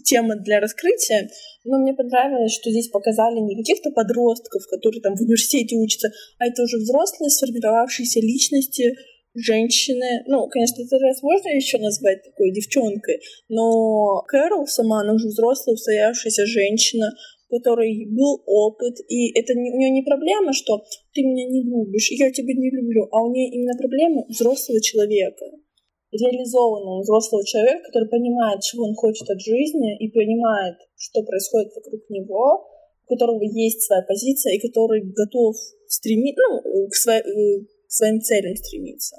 [0.04, 1.28] тема для раскрытия.
[1.64, 6.08] Но мне понравилось, что здесь показали не каких-то подростков, которые там в университете учатся,
[6.38, 8.94] а это уже взрослые, сформировавшиеся личности,
[9.38, 15.28] женщины, ну, конечно, это раз можно еще назвать такой девчонкой, но Кэрол сама, она уже
[15.28, 17.12] взрослая, устоявшаяся женщина,
[17.50, 20.84] у которой был опыт, и это не, у нее не проблема, что
[21.14, 25.46] ты меня не любишь, я тебя не люблю, а у нее именно проблема взрослого человека,
[26.12, 32.08] реализованного взрослого человека, который понимает, чего он хочет от жизни, и понимает, что происходит вокруг
[32.08, 32.66] него,
[33.06, 38.20] у которого есть своя позиция, и который готов стремиться, ну, к, своей, э, к своим
[38.20, 39.16] целям стремиться.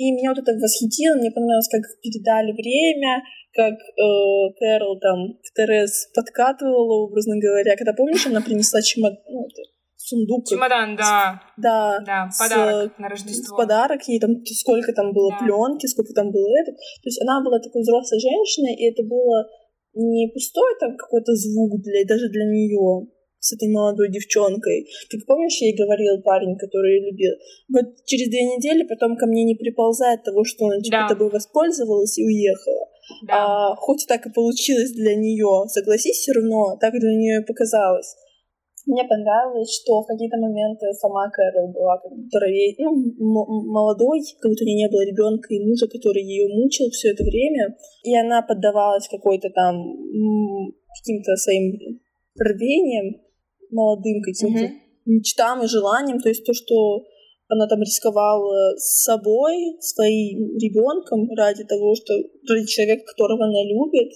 [0.00, 3.20] И меня вот это восхитило, мне понравилось, как передали время,
[3.52, 4.08] как э,
[4.56, 7.76] Кэрол там к Терез подкатывала, образно говоря.
[7.76, 9.44] Когда, помнишь, она принесла чемодан, ну,
[9.96, 10.48] сундук.
[10.48, 11.42] Чемодан, да.
[11.58, 12.00] Да.
[12.00, 13.56] Да, подарок с, на Рождество.
[13.58, 15.44] Подарок, ей там сколько там было да.
[15.44, 16.72] пленки, сколько там было это.
[16.72, 19.44] То есть она была такой взрослой женщиной, и это было
[19.92, 23.04] не пустой там какой-то звук для, даже для нее,
[23.40, 24.86] с этой молодой девчонкой.
[25.10, 27.32] Как помнишь, ей говорил парень, который ее любил.
[27.72, 31.08] Вот через две недели потом ко мне не приползает того, что она типа да.
[31.08, 32.86] тобой воспользовалась и уехала.
[33.26, 33.34] Да.
[33.34, 38.14] А, хоть так и получилось для нее, согласись, все равно так для нее и показалось.
[38.86, 42.40] Мне понравилось, что в какие-то моменты сама Кэрол была как будто
[42.78, 47.10] ну, молодой, как будто у нее не было ребенка и мужа, который ее мучил все
[47.10, 49.74] это время, и она поддавалась какой-то там
[50.96, 52.00] каким-то своим
[52.38, 53.20] рвением,
[53.70, 54.78] молодым каким-то mm-hmm.
[55.06, 57.04] мечтам и желаниям, то есть то, что
[57.48, 62.14] она там рисковала с собой, своим ребенком ради того, что
[62.48, 64.12] ради человека, которого она любит,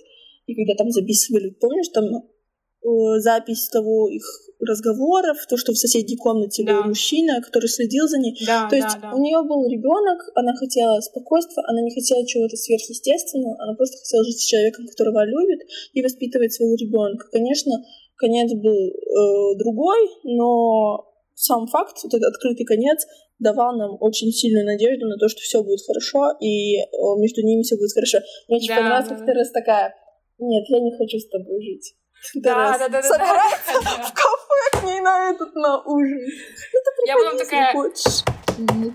[0.47, 4.25] и когда там записывали, помнишь, там э, запись того их
[4.61, 6.77] разговоров, то, что в соседней комнате да.
[6.77, 8.37] был мужчина, который следил за ней.
[8.47, 9.17] Да, то есть да, да.
[9.17, 14.25] у нее был ребенок, она хотела спокойствия, она не хотела чего-то сверхъестественного, она просто хотела
[14.25, 15.61] жить с человеком, которого любит,
[15.93, 17.27] и воспитывать своего ребенка.
[17.33, 17.73] Конечно,
[18.17, 23.07] конец был э, другой, но сам факт, вот этот открытый конец,
[23.39, 26.85] давал нам очень сильную надежду на то, что все будет хорошо, и э,
[27.19, 28.19] между ними все будет хорошо.
[28.49, 29.27] Мне очень да, понравилось, да.
[29.27, 29.95] как раз такая,
[30.39, 31.95] нет, я не хочу с тобой жить.
[32.37, 36.21] Да, да, да, да, собирается да, в кафе к ней на этот, на ужин.
[36.21, 37.73] Ну, ты я потом такая...
[37.73, 38.25] хочешь.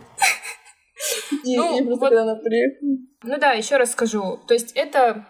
[1.45, 2.89] Ну, я просто, когда она приехала.
[3.23, 4.39] Ну да, еще раз скажу.
[4.47, 5.25] То есть это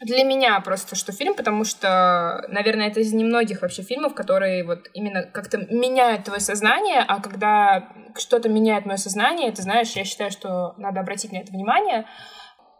[0.00, 4.88] для меня просто что фильм, потому что, наверное, это из немногих вообще фильмов, которые вот
[4.92, 10.30] именно как-то меняют твое сознание, а когда что-то меняет мое сознание, ты знаешь, я считаю,
[10.30, 12.06] что надо обратить на это внимание.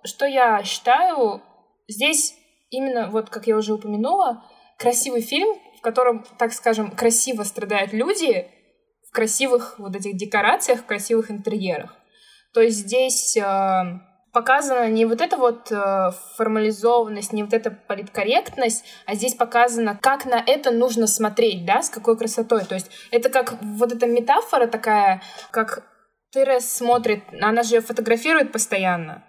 [0.05, 1.43] Что я считаю,
[1.89, 2.35] здесь
[2.71, 4.45] именно, вот как я уже упомянула,
[4.79, 5.49] красивый фильм,
[5.79, 8.49] в котором, так скажем, красиво страдают люди
[9.09, 11.95] в красивых вот этих декорациях, в красивых интерьерах.
[12.53, 13.43] То есть здесь э,
[14.35, 20.27] показана не вот эта вот э, формализованность, не вот эта политкорректность, а здесь показано, как
[20.27, 22.65] на это нужно смотреть, да, с какой красотой.
[22.65, 25.23] То есть это как вот эта метафора такая,
[25.53, 25.85] как
[26.33, 29.23] Терес смотрит, она же фотографирует постоянно,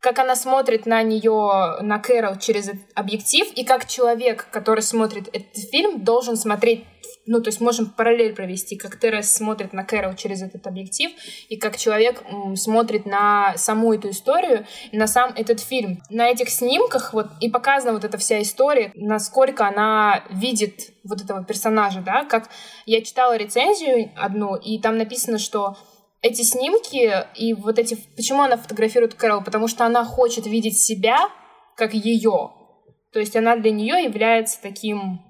[0.00, 5.56] как она смотрит на нее, на Кэрол через объектив, и как человек, который смотрит этот
[5.70, 6.84] фильм, должен смотреть,
[7.26, 11.10] ну, то есть можем параллель провести, как Терес смотрит на Кэрол через этот объектив,
[11.48, 12.22] и как человек
[12.56, 16.02] смотрит на саму эту историю, на сам этот фильм.
[16.10, 21.44] На этих снимках вот и показана вот эта вся история, насколько она видит вот этого
[21.44, 22.48] персонажа, да, как
[22.86, 25.76] я читала рецензию одну, и там написано, что
[26.22, 27.96] эти снимки и вот эти...
[28.16, 29.42] Почему она фотографирует Кэрол?
[29.42, 31.28] Потому что она хочет видеть себя
[31.76, 32.52] как ее.
[33.12, 35.20] То есть она для нее является таким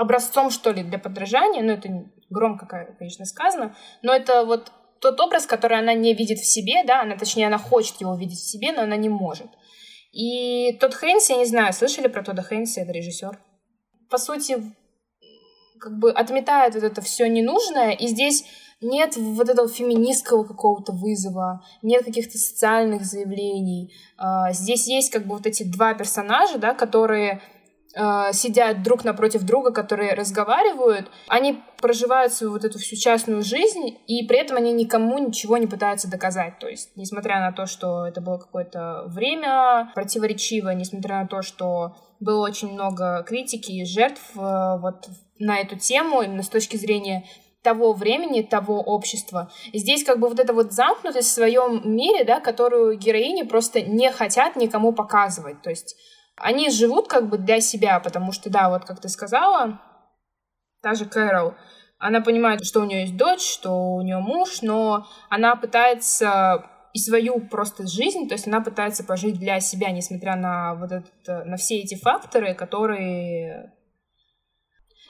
[0.00, 1.62] образцом, что ли, для подражания.
[1.62, 1.88] Ну, это
[2.30, 2.66] громко,
[2.98, 3.76] конечно, сказано.
[4.02, 7.58] Но это вот тот образ, который она не видит в себе, да, она, точнее, она
[7.58, 9.48] хочет его видеть в себе, но она не может.
[10.12, 13.38] И тот Хейнс, я не знаю, слышали про Тодда Хейнса, это режиссер?
[14.10, 14.74] По сути,
[15.78, 18.44] как бы отметает вот это все ненужное, и здесь
[18.80, 23.92] нет вот этого феминистского какого-то вызова, нет каких-то социальных заявлений.
[24.16, 27.42] А, здесь есть как бы вот эти два персонажа, да, которые
[27.92, 34.24] сидят друг напротив друга, которые разговаривают, они проживают свою вот эту всю частную жизнь, и
[34.26, 36.58] при этом они никому ничего не пытаются доказать.
[36.60, 41.96] То есть, несмотря на то, что это было какое-то время противоречивое, несмотря на то, что
[42.20, 47.24] было очень много критики и жертв э, вот на эту тему, именно с точки зрения
[47.62, 49.50] того времени, того общества.
[49.72, 54.10] Здесь как бы вот эта вот замкнутость в своем мире, да, которую героини просто не
[54.12, 55.60] хотят никому показывать.
[55.62, 55.96] То есть
[56.40, 59.80] они живут как бы для себя, потому что, да, вот как ты сказала,
[60.82, 61.54] та же Кэрол,
[61.98, 66.98] она понимает, что у нее есть дочь, что у нее муж, но она пытается и
[66.98, 71.56] свою просто жизнь, то есть она пытается пожить для себя, несмотря на вот это, на
[71.56, 73.74] все эти факторы, которые...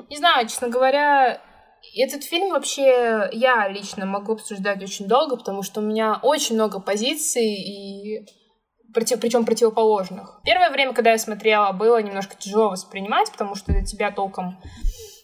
[0.09, 1.41] Не знаю, честно говоря,
[1.97, 6.81] этот фильм вообще я лично могу обсуждать очень долго, потому что у меня очень много
[6.81, 8.27] позиций и
[8.93, 10.41] против, причем противоположных.
[10.45, 14.59] Первое время, когда я смотрела, было немножко тяжело воспринимать, потому что до тебя толком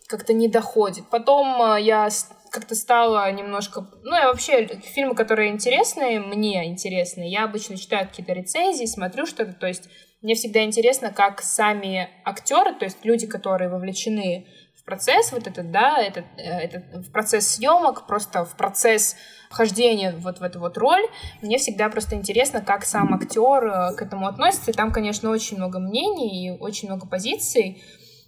[0.08, 1.08] как-то не доходит.
[1.10, 2.08] Потом э, я
[2.50, 3.86] как-то стала немножко...
[4.02, 9.52] Ну, я вообще фильмы, которые интересные, мне интересные, я обычно читаю какие-то рецензии, смотрю что-то,
[9.52, 9.88] то есть
[10.22, 14.46] мне всегда интересно, как сами актеры, то есть люди, которые вовлечены
[14.87, 19.16] процесс вот этот, да, этот, э, этот в процесс съемок, просто в процесс
[19.51, 21.03] вхождения вот в эту вот роль,
[21.43, 24.70] мне всегда просто интересно, как сам актер э, к этому относится.
[24.70, 27.82] И там, конечно, очень много мнений и очень много позиций.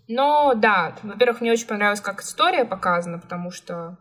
[0.09, 3.99] Но да, во-первых, мне очень понравилось, как история показана, потому что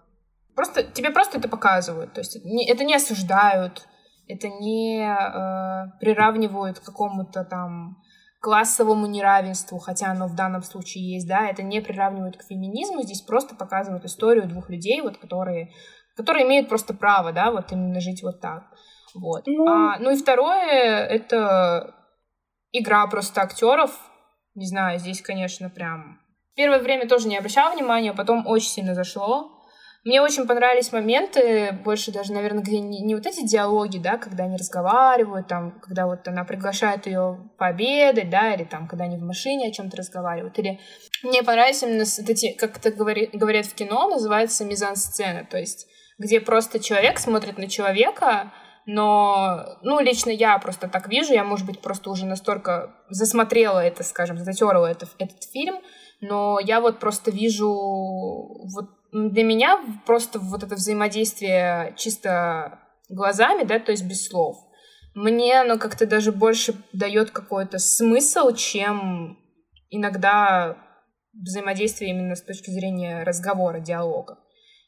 [0.56, 2.14] просто тебе просто это показывают.
[2.14, 3.88] То есть это не осуждают,
[4.28, 8.02] это не э, приравнивают к какому-то там
[8.48, 13.20] классовому неравенству, хотя оно в данном случае есть, да, это не приравнивают к феминизму, здесь
[13.20, 15.74] просто показывают историю двух людей, вот, которые,
[16.16, 18.64] которые имеют просто право, да, вот именно жить вот так.
[19.14, 19.44] Вот.
[19.48, 21.94] Ну, а, ну и второе, это
[22.72, 23.92] игра просто актеров.
[24.56, 26.22] Не знаю, здесь, конечно, прям...
[26.56, 29.57] Первое время тоже не обращала внимания, потом очень сильно зашло.
[30.08, 34.46] Мне очень понравились моменты, больше даже, наверное, где не, не вот эти диалоги, да, когда
[34.46, 39.24] они разговаривают, там, когда вот она приглашает ее пообедать, да, или там, когда они в
[39.24, 40.58] машине о чем-то разговаривают.
[40.60, 40.80] Или
[41.24, 45.88] мне понравились именно вот эти, как это говори, говорят в кино, называется мизансцена, то есть
[46.18, 48.54] где просто человек смотрит на человека,
[48.86, 54.06] но, ну, лично я просто так вижу, я, может быть, просто уже настолько засмотрела это,
[54.06, 55.82] скажем, затерла это, этот фильм,
[56.22, 62.80] но я вот просто вижу вот для меня просто вот это взаимодействие чисто
[63.10, 64.58] глазами, да, то есть без слов,
[65.14, 69.38] мне оно как-то даже больше дает какой-то смысл, чем
[69.90, 70.78] иногда
[71.34, 74.38] взаимодействие именно с точки зрения разговора, диалога.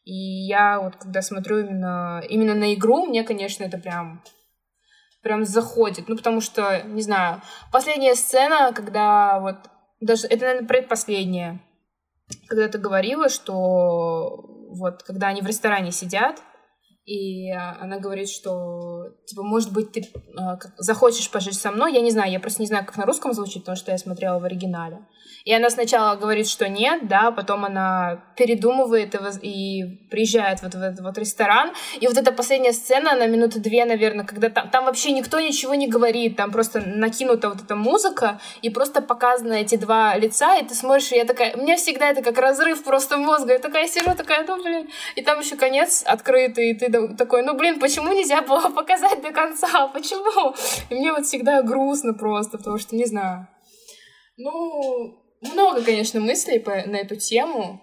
[0.04, 4.24] И я вот когда смотрю именно, именно на игру, мне, конечно, это прям
[5.22, 6.08] прям заходит.
[6.08, 7.42] Ну, потому что, не знаю,
[7.72, 9.58] последняя сцена, когда вот
[10.00, 11.62] даже, это, наверное, предпоследняя,
[12.48, 16.42] когда ты говорила, что вот когда они в ресторане сидят,
[17.06, 20.41] и она говорит, что, типа, может быть, ты э,
[20.78, 21.93] захочешь пожить со мной.
[21.93, 24.39] Я не знаю, я просто не знаю, как на русском звучит, потому что я смотрела
[24.39, 25.00] в оригинале.
[25.45, 30.82] И она сначала говорит, что нет, да, потом она передумывает и, и приезжает вот в
[30.82, 31.72] этот вот ресторан.
[32.00, 35.76] И вот эта последняя сцена на минуты две, наверное, когда там, там вообще никто ничего
[35.76, 40.66] не говорит, там просто накинута вот эта музыка, и просто показаны эти два лица, и
[40.66, 44.16] ты смотришь, и я такая, меня всегда это как разрыв просто мозга, я такая сижу,
[44.16, 48.42] такая, ну, блин, и там еще конец открытый, и ты такой, ну, блин, почему нельзя
[48.42, 50.54] было показать до конца, почему?
[50.90, 53.48] И мне вот всегда грустно просто, потому что, не знаю,
[54.38, 57.82] ну, много, конечно, мыслей по, на эту тему.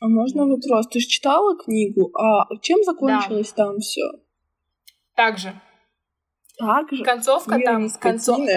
[0.00, 0.88] А можно вопрос?
[0.88, 3.64] Ты же читала книгу, а чем закончилось да.
[3.64, 4.02] там все?
[5.14, 5.60] Так же.
[6.58, 7.04] Так же?
[7.04, 7.90] Концовка Мир там...
[8.00, 8.40] Концов...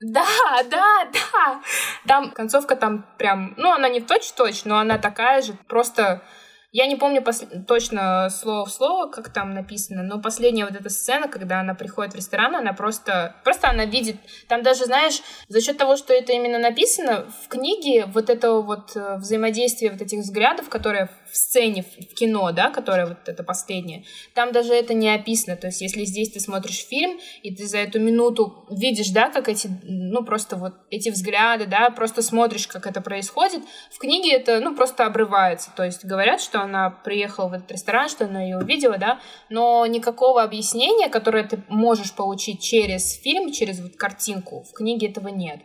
[0.00, 0.24] Да,
[0.70, 1.60] да, да.
[2.06, 3.54] Там концовка там прям...
[3.56, 5.54] Ну, она не в точь-точь, но она такая же.
[5.66, 6.22] Просто
[6.70, 7.42] я не помню пос...
[7.66, 12.12] точно слово в слово, как там написано, но последняя вот эта сцена, когда она приходит
[12.12, 13.36] в ресторан, она просто...
[13.42, 14.16] Просто она видит...
[14.48, 18.94] Там даже, знаешь, за счет того, что это именно написано, в книге вот это вот
[18.96, 24.04] э, взаимодействие вот этих взглядов, которые в сцене в кино, да, которая вот это последняя,
[24.34, 25.56] там даже это не описано.
[25.56, 29.48] То есть, если здесь ты смотришь фильм, и ты за эту минуту видишь, да, как
[29.48, 34.60] эти, ну, просто вот эти взгляды, да, просто смотришь, как это происходит, в книге это,
[34.60, 35.70] ну, просто обрывается.
[35.76, 39.86] То есть, говорят, что она приехала в этот ресторан, что она ее увидела, да, но
[39.86, 45.60] никакого объяснения, которое ты можешь получить через фильм, через вот картинку, в книге этого нет.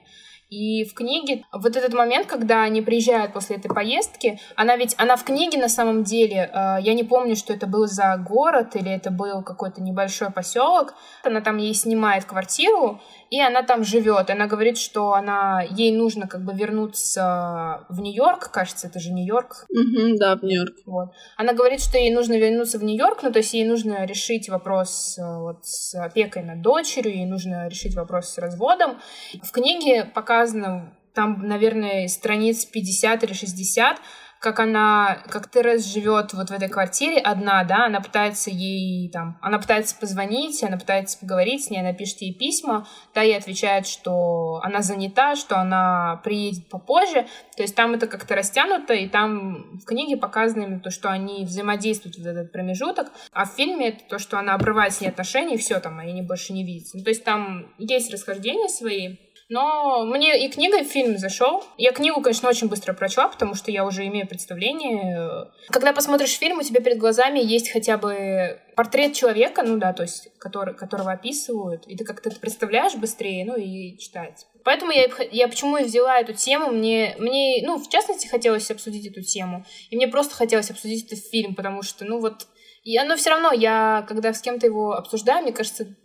[0.53, 5.15] И в книге вот этот момент, когда они приезжают после этой поездки, она ведь, она
[5.15, 8.91] в книге на самом деле, э, я не помню, что это был за город или
[8.91, 10.93] это был какой-то небольшой поселок.
[11.23, 13.01] Она там ей снимает квартиру,
[13.33, 14.29] и она там живет.
[14.29, 19.65] Она говорит, что она, ей нужно как бы вернуться в Нью-Йорк, кажется, это же Нью-Йорк.
[19.75, 20.75] Mm-hmm, да, в Нью-Йорк.
[20.85, 21.09] Вот.
[21.35, 25.17] Она говорит, что ей нужно вернуться в Нью-Йорк, ну, то есть ей нужно решить вопрос
[25.17, 28.99] э, вот, с опекой над дочерью, ей нужно решить вопрос с разводом.
[29.41, 33.97] В книге показано, там, наверное, страниц 50 или 60,
[34.43, 39.37] как она, как Терес живет вот в этой квартире одна, да, она пытается ей там,
[39.41, 43.87] она пытается позвонить, она пытается поговорить с ней, она пишет ей письма, та ей отвечает,
[43.87, 47.25] что она занята, что она приедет попозже,
[47.55, 51.45] то есть там это как-то растянуто, и там в книге показано именно то, что они
[51.45, 55.55] взаимодействуют в этот промежуток, а в фильме это то, что она обрывает с ней отношения,
[55.55, 56.97] и все там, они больше не видятся.
[56.97, 59.15] Ну, то есть там есть расхождения свои,
[59.53, 61.63] но мне и книга, и фильм зашел.
[61.77, 65.47] Я книгу, конечно, очень быстро прочла, потому что я уже имею представление.
[65.69, 70.01] Когда посмотришь фильм, у тебя перед глазами есть хотя бы портрет человека, ну да, то
[70.01, 74.47] есть который, которого описывают, и ты как-то это представляешь быстрее, ну и читать.
[74.63, 79.05] Поэтому я, я почему и взяла эту тему, мне, мне, ну, в частности, хотелось обсудить
[79.05, 82.47] эту тему, и мне просто хотелось обсудить этот фильм, потому что, ну, вот,
[82.83, 85.95] я, но все равно я, когда с кем-то его обсуждаю, мне кажется,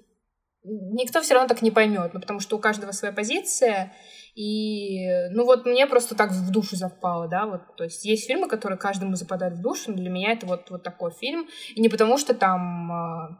[0.69, 3.93] никто все равно так не поймет, ну, потому что у каждого своя позиция,
[4.35, 8.49] и, ну, вот мне просто так в душу запало, да, вот, то есть есть фильмы,
[8.49, 11.89] которые каждому западают в душу, но для меня это вот, вот такой фильм, и не
[11.89, 13.37] потому что там э,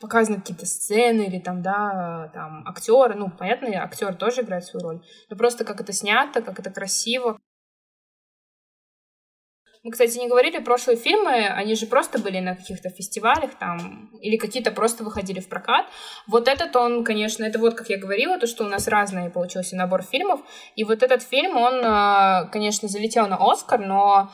[0.00, 5.02] показаны какие-то сцены или там, да, там актеры, ну, понятно, актер тоже играет свою роль,
[5.28, 7.38] но просто как это снято, как это красиво,
[9.86, 14.36] мы, кстати, не говорили, прошлые фильмы, они же просто были на каких-то фестивалях там, или
[14.36, 15.86] какие-то просто выходили в прокат.
[16.26, 19.76] Вот этот он, конечно, это вот, как я говорила, то, что у нас разный получился
[19.76, 20.40] набор фильмов.
[20.74, 24.32] И вот этот фильм, он, э, конечно, залетел на Оскар, но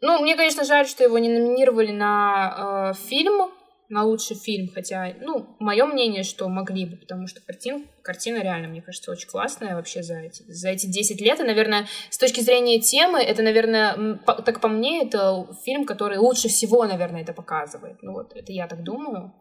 [0.00, 3.52] ну, мне, конечно, жаль, что его не номинировали на э, фильм,
[3.92, 8.68] на лучший фильм, хотя, ну, мое мнение, что могли бы, потому что картин, картина реально,
[8.68, 12.40] мне кажется, очень классная вообще за эти, за эти 10 лет, и, наверное, с точки
[12.40, 17.34] зрения темы, это, наверное, по, так по мне, это фильм, который лучше всего, наверное, это
[17.34, 19.34] показывает, ну вот, это я так думаю.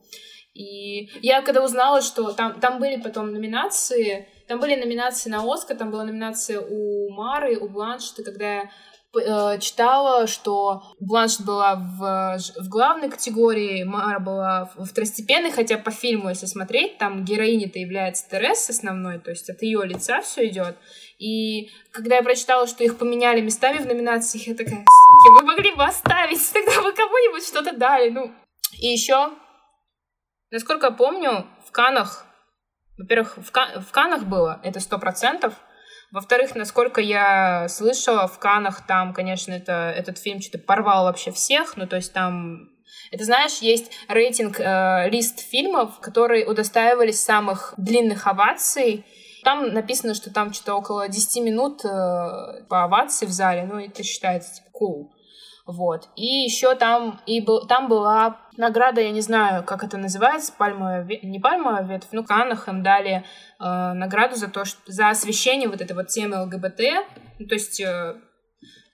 [0.54, 5.78] И я когда узнала, что там, там были потом номинации, там были номинации на Оскар,
[5.78, 8.70] там была номинация у Мары, у Бланшета, когда я
[9.14, 15.92] Э, читала, что Бланш была в, в главной категории, Мара была в второстепенной, хотя по
[15.92, 20.78] фильму, если смотреть, там героиня-то является Терес основной, то есть от ее лица все идет.
[21.20, 24.86] И когда я прочитала, что их поменяли местами в номинациях, я такая,
[25.26, 28.12] вы могли бы оставить, тогда вы кому-нибудь что-то дали.
[28.12, 28.32] Ну,
[28.80, 29.32] и еще,
[30.52, 32.26] насколько я помню, в Канах,
[32.98, 35.54] во-первых, в, Кан в Канах было, это сто процентов,
[36.12, 41.78] во-вторых, насколько я слышала, в Канах там, конечно, это, этот фильм что-то порвал вообще всех,
[41.78, 42.70] ну, то есть там
[43.12, 49.06] это, знаешь, есть рейтинг, э, лист фильмов, которые удостаивались самых длинных оваций.
[49.44, 51.88] Там написано, что там что-то около 10 минут э,
[52.70, 55.10] по овации в зале, ну, это считается, типа, cool.
[55.72, 56.10] Вот.
[56.18, 61.08] И еще там, и был, там была награда, я не знаю, как это называется, пальмовая,
[61.24, 63.24] не пальмовая ветвь, ну, Канах им дали
[63.60, 66.82] э, награду за то, что, за освещение вот этой вот темы ЛГБТ.
[67.40, 68.16] Ну, то есть, э,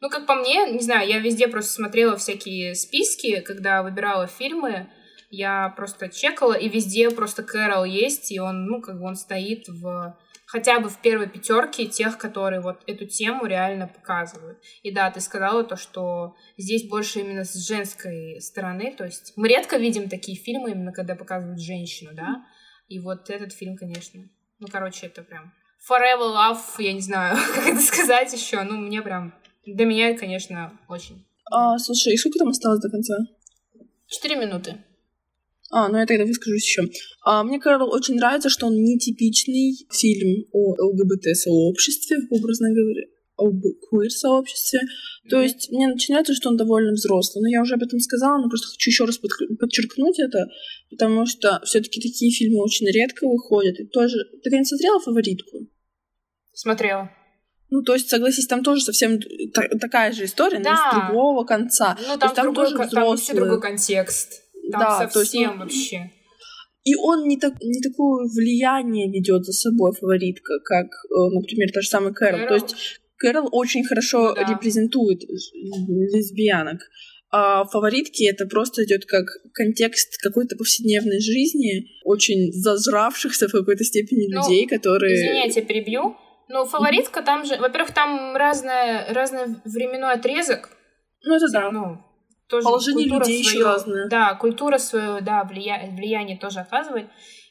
[0.01, 4.91] ну, как по мне, не знаю, я везде просто смотрела всякие списки, когда выбирала фильмы,
[5.31, 9.67] я просто чекала, и везде просто Кэрол есть, и он, ну, как бы он стоит
[9.67, 10.15] в
[10.47, 14.59] хотя бы в первой пятерке тех, которые вот эту тему реально показывают.
[14.81, 19.49] И да, ты сказала то, что здесь больше именно с женской стороны, то есть мы
[19.49, 22.45] редко видим такие фильмы именно когда показывают женщину, да,
[22.87, 24.21] и вот этот фильм, конечно,
[24.59, 25.53] ну, короче, это прям
[25.87, 29.35] forever love, я не знаю, как это сказать еще, ну, мне прям,
[29.65, 31.25] для меня, конечно, очень.
[31.51, 33.15] А, слушай, и сколько там осталось до конца?
[34.07, 34.83] Четыре минуты.
[35.69, 36.83] А, ну я тогда выскажусь еще.
[37.23, 43.03] А, мне, Кэрол, очень нравится, что он нетипичный фильм о ЛГБТ-сообществе, образно говоря,
[43.37, 44.79] об квир-сообществе.
[44.79, 45.29] Mm-hmm.
[45.29, 47.43] То есть мне начинается, что он довольно взрослый.
[47.43, 50.47] Но я уже об этом сказала, но просто хочу еще раз подчеркнуть это,
[50.89, 53.79] потому что все-таки такие фильмы очень редко выходят.
[53.79, 54.17] И тоже...
[54.43, 55.67] Ты не смотрела «Фаворитку»?
[56.53, 57.11] Смотрела.
[57.69, 59.19] Ну, то есть, согласись, там тоже совсем
[59.81, 60.71] такая же история, да.
[60.71, 61.97] но с другого конца.
[62.07, 62.95] Ну, там, там другой, тоже взрослые.
[62.95, 64.46] там вообще другой контекст.
[64.71, 66.11] Там да, совсем то есть, ну, вообще.
[66.83, 71.81] И он не, так, не такое влияние ведет за собой фаворитка, как, э, например, та
[71.81, 72.39] же самая Кэрол.
[72.39, 72.47] Кэрол.
[72.47, 74.43] То есть Кэрол очень хорошо да.
[74.49, 76.79] репрезентует лесбиянок.
[77.29, 84.33] А фаворитки это просто идет как контекст какой-то повседневной жизни, очень зажравшихся в какой-то степени
[84.33, 85.13] ну, людей, которые.
[85.13, 86.15] Извини, я тебя перебью.
[86.47, 90.69] Ну, фаворитка там же, во-первых, там разное, разный временной отрезок.
[91.25, 91.69] Ну, это да.
[91.69, 91.97] Ну,
[92.47, 94.07] тоже Положение людей свое, еще разное.
[94.09, 95.89] Да, культура свое, да, влия...
[95.91, 97.07] влияние тоже оказывает.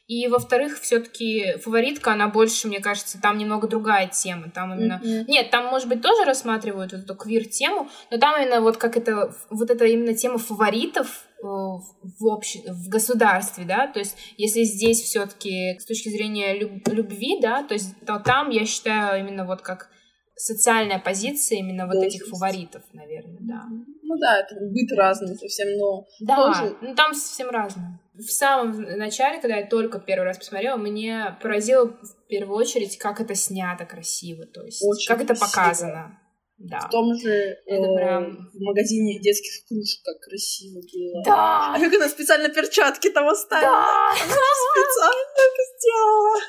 [0.07, 4.49] И, во-вторых, все-таки фаворитка, она больше, мне кажется, там немного другая тема.
[4.49, 5.01] Там именно...
[5.03, 5.25] Mm-hmm.
[5.27, 9.69] Нет, там, может быть, тоже рассматривают эту квир-тему, но там именно вот как это, вот
[9.69, 12.59] это именно тема фаворитов э, в, обще...
[12.71, 16.87] в государстве, да, то есть если здесь все-таки с точки зрения люб...
[16.87, 19.89] любви, да, то есть то там, я считаю, именно вот как
[20.37, 23.65] социальная позиция именно вот этих фаворитов, наверное, да.
[24.07, 26.77] Ну да, это быт разный совсем, но да, тоже...
[26.81, 27.99] ну там совсем разное.
[28.13, 33.21] В самом начале, когда я только первый раз посмотрела, мне поразило в первую очередь, как
[33.21, 35.35] это снято красиво, то есть Очень как красиво.
[35.35, 36.19] это показано.
[36.57, 36.79] Да.
[36.79, 37.29] В том же
[37.67, 38.49] это э, прям...
[38.51, 41.23] в магазине детских кружек как красиво было.
[41.23, 41.75] Да.
[41.75, 43.69] А как она специально перчатки там оставила?
[43.69, 44.09] Да.
[44.09, 46.39] Она специально это сделала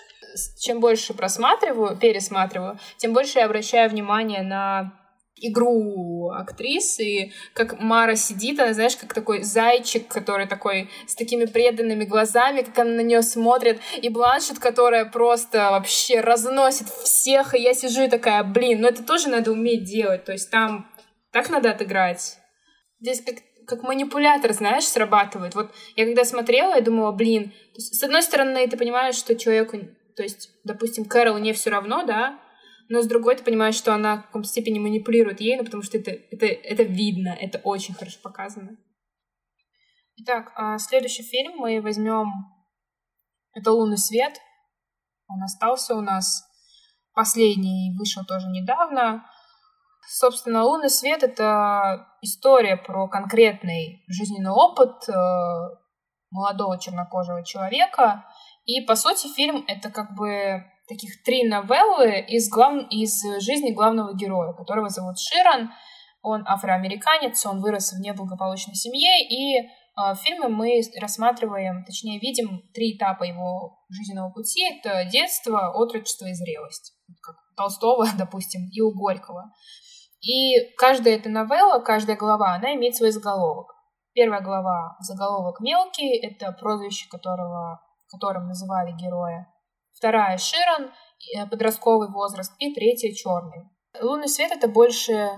[0.59, 4.93] чем больше просматриваю, пересматриваю, тем больше я обращаю внимание на
[5.37, 11.45] игру актрис, и как Мара сидит, она, знаешь, как такой зайчик, который такой с такими
[11.45, 17.63] преданными глазами, как она на нее смотрит, и Бланшет, которая просто вообще разносит всех, и
[17.63, 20.91] я сижу и такая, блин, ну это тоже надо уметь делать, то есть там
[21.33, 22.39] так надо отыграть.
[23.01, 25.55] Здесь как как манипулятор, знаешь, срабатывает.
[25.55, 29.77] Вот я когда смотрела, я думала, блин, с одной стороны, ты понимаешь, что человеку
[30.19, 32.41] то есть, допустим, Кэрол не все равно, да,
[32.89, 35.99] но с другой ты понимаешь, что она в каком-то степени манипулирует ей, ну, потому что
[35.99, 38.77] это, это, это видно, это очень хорошо показано.
[40.17, 42.33] Итак, а, следующий фильм мы возьмем
[43.53, 44.41] это «Лунный свет».
[45.29, 46.45] Он остался у нас
[47.13, 49.25] последний, вышел тоже недавно.
[50.09, 55.13] Собственно, «Лунный свет»— это история про конкретный жизненный опыт э,
[56.31, 58.25] молодого чернокожего человека,
[58.65, 62.87] и, по сути, фильм— это как бы таких три новеллы из, глав...
[62.91, 65.71] из жизни главного героя, которого зовут Ширан.
[66.23, 72.97] Он афроамериканец, он вырос в неблагополучной семье, и в фильме мы рассматриваем, точнее, видим три
[72.97, 74.63] этапа его жизненного пути.
[74.65, 76.95] Это детство, отрочество и зрелость.
[77.23, 79.53] Как Толстого, допустим, и у Горького.
[80.21, 83.75] И каждая эта новелла, каждая глава, она имеет свой заголовок.
[84.15, 87.81] Первая глава, заголовок «Мелкий», это прозвище которого
[88.11, 89.47] которым называли героя.
[89.99, 90.93] Вторая— Широн,
[91.35, 92.55] э, подростковый возраст.
[92.61, 93.69] И третья— Черный.
[94.01, 95.29] «Лунный свет»— это больше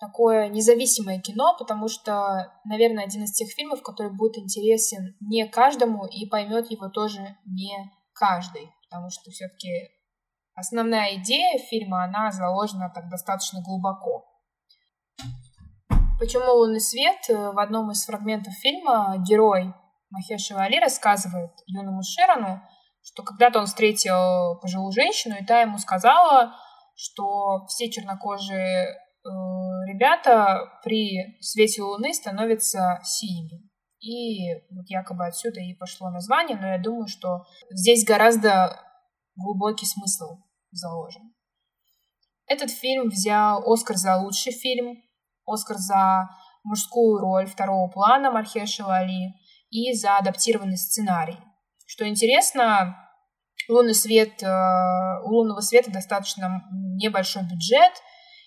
[0.00, 6.04] такое независимое кино, потому что, наверное, один из тех фильмов, который будет интересен не каждому
[6.04, 7.72] и поймет его тоже не
[8.12, 9.88] каждый, потому что все-таки
[10.56, 14.24] основная идея фильма, она заложена так достаточно глубоко.
[16.18, 17.24] Почему «Лунный свет»?
[17.28, 19.72] В одном из фрагментов фильма герой
[20.10, 22.60] Махеша Али рассказывает юному Ширану,
[23.04, 26.54] что когда-то он встретил пожилую женщину, и та ему сказала,
[26.96, 29.28] что все чернокожие э,
[29.86, 33.68] ребята при свете луны становятся синими.
[34.00, 38.80] И вот якобы отсюда и пошло название, но я думаю, что здесь гораздо
[39.36, 40.38] глубокий смысл
[40.70, 41.34] заложен.
[42.46, 45.02] Этот фильм взял Оскар за лучший фильм,
[45.46, 46.28] Оскар за
[46.62, 49.34] мужскую роль второго плана Мархеша Али,
[49.70, 51.38] и за адаптированный сценарий.
[51.86, 52.96] Что интересно,
[53.68, 57.92] лунный свет, э, у лунного света достаточно небольшой бюджет,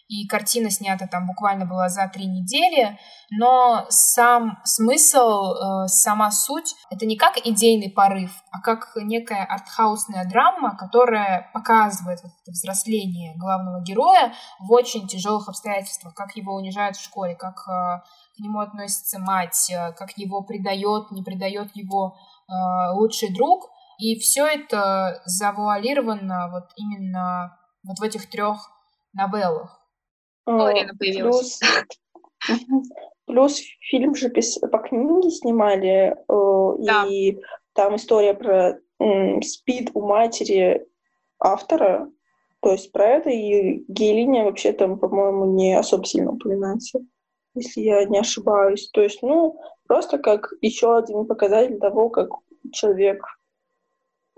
[0.07, 2.97] и картина снята там буквально была за три недели,
[3.29, 10.25] но сам смысл, э, сама суть— это не как идейный порыв, а как некая артхаусная
[10.29, 16.95] драма, которая показывает вот это взросление главного героя в очень тяжелых обстоятельствах, как его унижают
[16.95, 18.01] в школе, как э,
[18.35, 22.15] к нему относится мать, как его предает, не предает его
[22.93, 23.69] лучший друг.
[23.99, 28.69] И все это завуалировано вот именно вот в этих трех
[29.13, 29.81] новеллах.
[30.45, 31.59] Марина появилась.
[32.45, 32.59] Плюс,
[33.25, 37.05] плюс фильм же по книге снимали, э, да.
[37.07, 37.39] и
[37.73, 38.79] там история про
[39.41, 40.87] спид у матери
[41.39, 42.09] автора,
[42.61, 46.99] то есть про это, и гей-линия вообще там, по-моему, не особо сильно упоминается
[47.57, 48.89] если я не ошибаюсь.
[48.91, 52.29] То есть, ну, просто как еще один показатель того, как
[52.71, 53.23] человек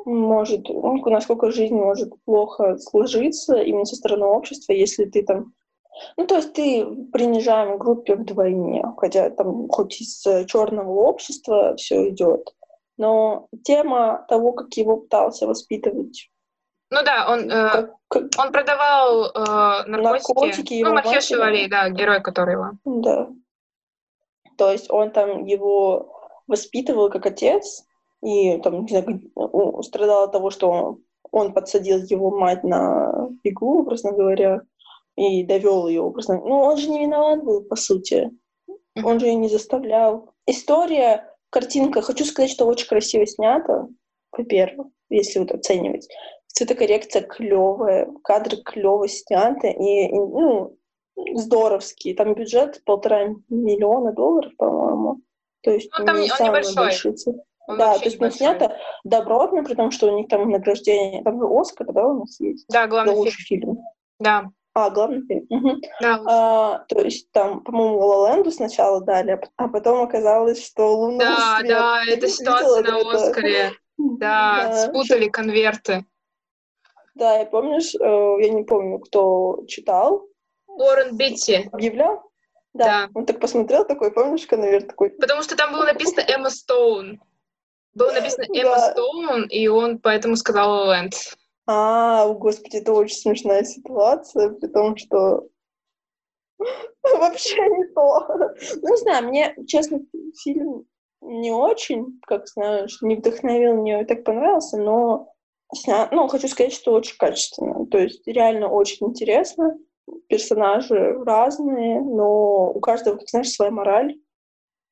[0.05, 5.53] может, ну, насколько жизнь может плохо сложиться именно со стороны общества, если ты там
[6.15, 12.53] ну, то есть ты принижаем группе вдвойне, хотя там хоть из черного общества все идет.
[12.97, 16.29] Но тема того, как его пытался воспитывать
[16.91, 20.33] ну да, он, э, как, он продавал э, наркотики.
[20.33, 22.71] наркотики ну, Матье Шевали, да, герой, который его.
[22.83, 23.29] Да.
[24.59, 26.13] То есть он там его
[26.47, 27.85] воспитывал как отец,
[28.21, 30.97] и там, не знаю, страдал от того, что
[31.31, 34.61] он, подсадил его мать на иглу, образно говоря,
[35.15, 36.35] и довел ее образно.
[36.39, 38.31] Ну, он же не виноват был, по сути.
[39.01, 40.33] Он же ее не заставлял.
[40.45, 43.87] История, картинка, хочу сказать, что очень красиво снята,
[44.33, 46.09] во-первых, если вот оценивать.
[46.47, 50.75] Цветокоррекция клевая, кадры клево сняты, и, и ну,
[51.33, 52.15] здоровские.
[52.15, 55.21] Там бюджет полтора миллиона долларов, по-моему.
[55.61, 57.41] То есть ну, там не самые большие цифры.
[57.67, 61.47] да, то есть не снято добротно, при том, что у них там награждение, там же
[61.49, 62.65] Оскар, да, у нас есть?
[62.69, 63.31] Да, главный фильм.
[63.31, 63.77] фильм.
[64.19, 64.45] Да.
[64.73, 65.45] А, главный фильм.
[65.49, 65.81] Угу.
[66.01, 66.21] Да.
[66.25, 71.69] А, то есть там, по-моему, Ла сначала дали, а потом оказалось, что Луна Да, свет.
[71.69, 73.11] да, это ситуация на это?
[73.11, 73.71] Оскаре.
[74.01, 76.05] Да, да, спутали конверты.
[77.15, 80.28] Да, и помнишь, э, я не помню, кто читал.
[80.79, 81.69] Уоррен Битти.
[81.71, 82.23] Объявлял?
[82.73, 82.85] Да.
[82.85, 83.09] да.
[83.13, 85.09] Он так посмотрел такой, помнишь, конверт такой.
[85.11, 87.21] Потому что там было написано Эмма Стоун.
[87.93, 91.13] Было написано Эмма Стоун, и он поэтому сказал Лэнд.
[91.67, 95.47] А, господи, это очень смешная ситуация, при том, что
[97.03, 98.27] вообще не то.
[98.81, 99.99] Ну, не знаю, мне, честно,
[100.41, 100.85] фильм
[101.21, 105.33] не очень, как знаешь, не вдохновил, мне так понравился, но
[106.11, 107.85] ну, хочу сказать, что очень качественно.
[107.87, 109.77] То есть реально очень интересно.
[110.27, 114.15] Персонажи разные, но у каждого, как знаешь, своя мораль.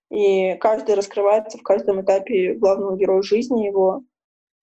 [0.10, 4.04] И каждый раскрывается в каждом этапе главного героя жизни его.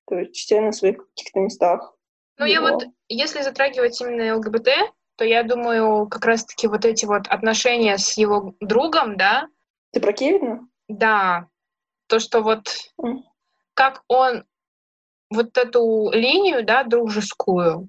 [0.07, 1.95] То есть все на своих каких-то местах.
[2.39, 4.69] Ну, я вот, если затрагивать именно ЛГБТ,
[5.17, 9.49] то я думаю, как раз-таки вот эти вот отношения с его другом, да?
[9.93, 10.67] Ты про Кевина?
[10.89, 11.49] Да.
[12.09, 12.69] То, что вот
[13.01, 13.21] mm.
[13.75, 14.45] как он
[15.31, 17.89] вот эту линию, да, дружескую,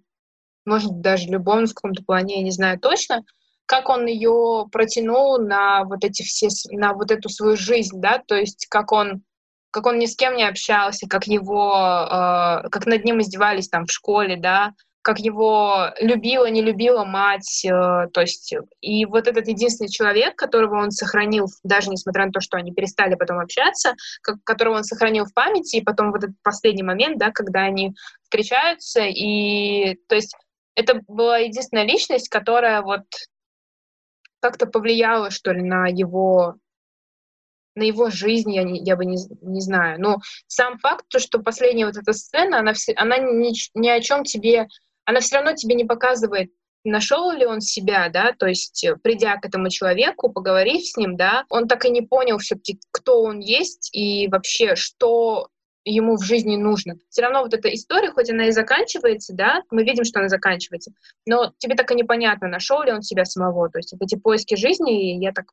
[0.66, 3.24] может, даже любовную в каком-то плане, я не знаю точно,
[3.66, 8.36] как он ее протянул на вот эти все, на вот эту свою жизнь, да, то
[8.36, 9.24] есть как он
[9.72, 13.86] как он ни с кем не общался, как его, э, как над ним издевались там
[13.86, 14.72] в школе, да,
[15.02, 20.82] как его любила, не любила мать, э, то есть и вот этот единственный человек, которого
[20.82, 25.26] он сохранил, даже несмотря на то, что они перестали потом общаться, как, которого он сохранил
[25.26, 27.94] в памяти, и потом вот этот последний момент, да, когда они
[28.24, 30.36] встречаются, и то есть
[30.76, 33.06] это была единственная личность, которая вот
[34.40, 36.56] как-то повлияла, что ли, на его
[37.78, 40.00] на его жизнь, я, не, я бы не, не знаю.
[40.00, 44.00] Но сам факт, то, что последняя вот эта сцена, она, все, она ни, ни о
[44.00, 44.68] чем тебе,
[45.04, 46.52] она все равно тебе не показывает,
[46.86, 51.18] нашел ли он себя, да, то есть э, придя к этому человеку, поговорив с ним,
[51.18, 55.50] да, он так и не понял все-таки, кто он есть и вообще, что
[55.86, 56.96] ему в жизни нужно.
[57.10, 60.92] Все равно вот эта история, хоть она и заканчивается, да, мы видим, что она заканчивается,
[61.26, 63.70] но тебе так и непонятно, нашел ли он себя самого.
[63.70, 65.46] То есть эти поиски жизни, я так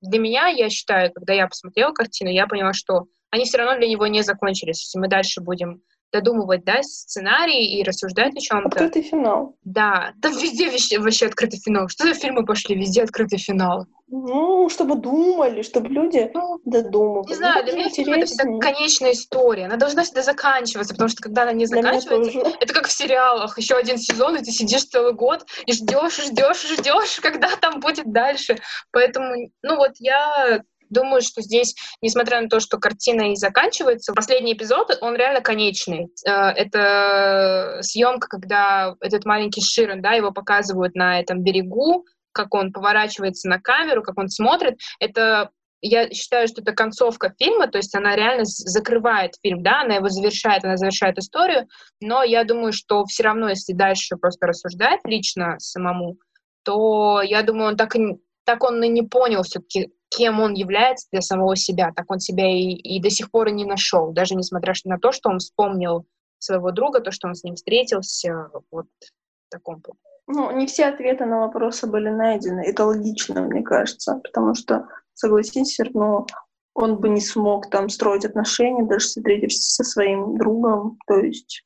[0.00, 3.88] для меня, я считаю, когда я посмотрела картину, я поняла, что они все равно для
[3.88, 4.82] него не закончились.
[4.82, 5.82] Если мы дальше будем
[6.14, 8.68] додумывать, да, сценарий и рассуждать о чем-то.
[8.68, 9.56] Открытый финал.
[9.64, 11.88] Да, там везде вообще, вообще открытый финал.
[11.88, 12.76] Что за фильмы пошли?
[12.76, 13.86] Везде открытый финал.
[14.06, 17.30] Ну, чтобы думали, чтобы люди ну, додумывали.
[17.30, 19.64] Не знаю, ну, для меня фильм это всегда конечная история.
[19.64, 23.58] Она должна всегда заканчиваться, потому что когда она не заканчивается, это как в сериалах.
[23.58, 28.12] Еще один сезон, и ты сидишь целый год и ждешь, ждешь, ждешь, когда там будет
[28.12, 28.58] дальше.
[28.92, 30.62] Поэтому, ну вот я
[30.94, 36.08] Думаю, что здесь, несмотря на то, что картина и заканчивается, последний эпизод, он реально конечный.
[36.26, 42.72] Э, это съемка, когда этот маленький Ширен, да, его показывают на этом берегу, как он
[42.72, 44.78] поворачивается на камеру, как он смотрит.
[45.00, 45.50] Это
[45.80, 50.08] я считаю, что это концовка фильма, то есть она реально закрывает фильм, да, она его
[50.08, 51.68] завершает, она завершает историю,
[52.00, 56.16] но я думаю, что все равно, если дальше просто рассуждать лично самому,
[56.64, 61.08] то я думаю, он так и так он и не понял все-таки, кем он является
[61.10, 64.34] для самого себя, так он себя и, и до сих пор и не нашел, даже
[64.34, 66.06] несмотря на то, что он вспомнил
[66.38, 69.82] своего друга, то, что он с ним встретился, вот в таком.
[70.26, 72.60] Ну, не все ответы на вопросы были найдены.
[72.60, 76.26] Это логично, мне кажется, потому что, согласись, все равно
[76.74, 80.98] он бы не смог там строить отношения, даже встретившись со своим другом.
[81.06, 81.64] То есть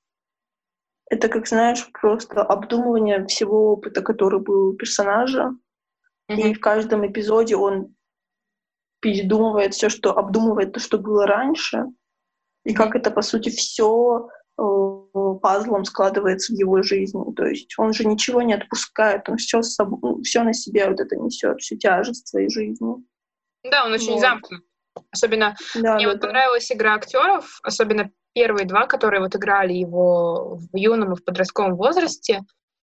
[1.10, 5.50] это, как знаешь, просто обдумывание всего опыта, который был у персонажа.
[6.30, 6.50] Mm-hmm.
[6.50, 7.94] И в каждом эпизоде он
[9.00, 11.84] передумывает все, что обдумывает то, что было раньше,
[12.64, 14.28] и как это, по сути, все
[15.40, 17.22] пазлом складывается в его жизни.
[17.34, 21.16] То есть он же ничего не отпускает, он все, собой, все на себе вот это
[21.16, 22.94] несет, всю тяжесть своей жизни.
[23.62, 24.20] Да, он очень вот.
[24.20, 24.64] замкнут.
[25.12, 26.26] Особенно да, мне да, вот да.
[26.26, 31.76] понравилась игра актеров, особенно первые два, которые вот играли его в юном и в подростковом
[31.76, 32.40] возрасте.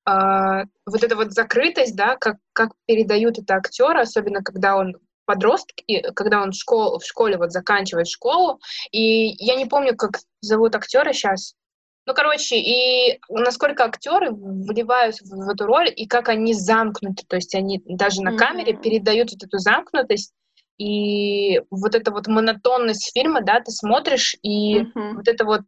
[0.08, 6.04] Uh, вот эта вот закрытость, да, как, как передают это актеры, особенно когда он подростки,
[6.14, 8.60] когда он в, школ, в школе вот заканчивает школу,
[8.92, 11.56] и я не помню, как зовут актера сейчас,
[12.06, 17.38] ну, короче, и насколько актеры вливаются в, в эту роль, и как они замкнуты, то
[17.38, 18.38] есть они даже на mm-hmm.
[18.38, 20.34] камере передают вот эту замкнутость,
[20.78, 25.14] и вот эта вот монотонность фильма, да, ты смотришь, и mm-hmm.
[25.14, 25.62] вот это вот,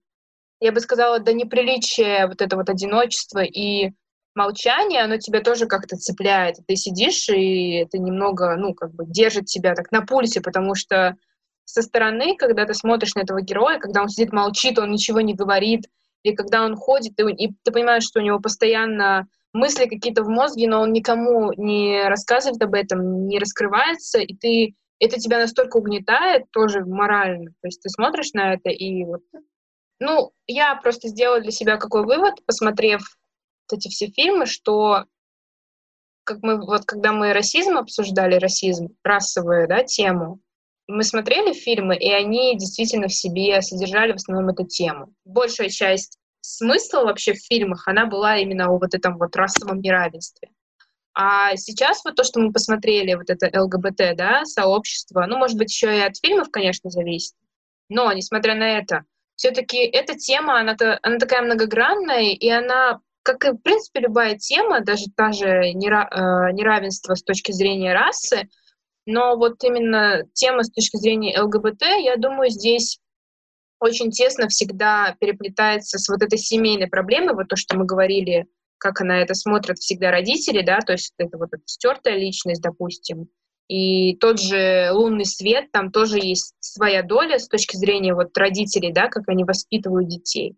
[0.59, 3.93] я бы сказала, до неприличия вот это вот одиночество и
[4.35, 6.57] молчание, оно тебя тоже как-то цепляет.
[6.67, 11.15] Ты сидишь, и это немного, ну, как бы держит тебя так на пульсе, потому что
[11.65, 15.33] со стороны, когда ты смотришь на этого героя, когда он сидит, молчит, он ничего не
[15.33, 15.85] говорит,
[16.23, 20.29] или когда он ходит, и, и ты понимаешь, что у него постоянно мысли какие-то в
[20.29, 25.77] мозге, но он никому не рассказывает об этом, не раскрывается, и ты это тебя настолько
[25.77, 27.51] угнетает тоже морально.
[27.61, 29.21] То есть ты смотришь на это и вот...
[29.99, 33.01] Ну, я просто сделала для себя какой вывод, посмотрев
[33.69, 35.05] вот эти все фильмы, что
[36.23, 40.39] как мы, вот когда мы расизм обсуждали, расизм, расовую, да, тему,
[40.87, 45.13] мы смотрели фильмы, и они действительно в себе содержали в основном эту тему.
[45.23, 50.49] Большая часть смысла вообще в фильмах, она была именно о вот этом вот расовом неравенстве.
[51.13, 55.71] А сейчас вот то, что мы посмотрели, вот это ЛГБТ, да, сообщество, ну, может быть,
[55.71, 57.35] еще и от фильмов, конечно, зависит,
[57.87, 59.05] но, несмотря на это,
[59.35, 64.81] все-таки эта тема, она, она такая многогранная, и она как и, в принципе, любая тема,
[64.81, 68.47] даже та же э, неравенство с точки зрения расы,
[69.07, 72.99] но вот именно тема с точки зрения ЛГБТ, я думаю, здесь
[73.79, 78.45] очень тесно всегда переплетается с вот этой семейной проблемой, вот то, что мы говорили,
[78.77, 83.29] как она это смотрят всегда родители, да, то есть это вот эта стертая личность, допустим,
[83.67, 88.93] и тот же лунный свет, там тоже есть своя доля с точки зрения вот родителей,
[88.93, 90.55] да, как они воспитывают детей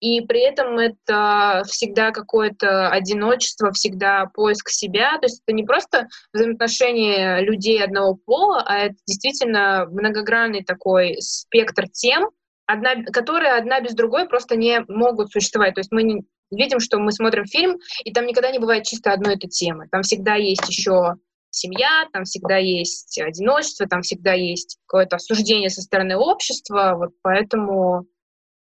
[0.00, 6.08] и при этом это всегда какое-то одиночество, всегда поиск себя, то есть это не просто
[6.32, 12.30] взаимоотношения людей одного пола, а это действительно многогранный такой спектр тем,
[12.66, 15.74] одна, которые одна без другой просто не могут существовать.
[15.74, 19.12] То есть мы не, видим, что мы смотрим фильм, и там никогда не бывает чисто
[19.12, 19.86] одной этой темы.
[19.90, 21.16] Там всегда есть еще
[21.50, 28.06] семья, там всегда есть одиночество, там всегда есть какое-то осуждение со стороны общества, вот поэтому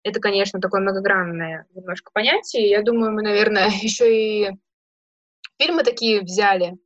[0.03, 2.69] это, конечно, такое многогранное немножко понятие.
[2.69, 4.51] Я думаю, мы, наверное, еще и
[5.59, 6.77] фильмы такие взяли,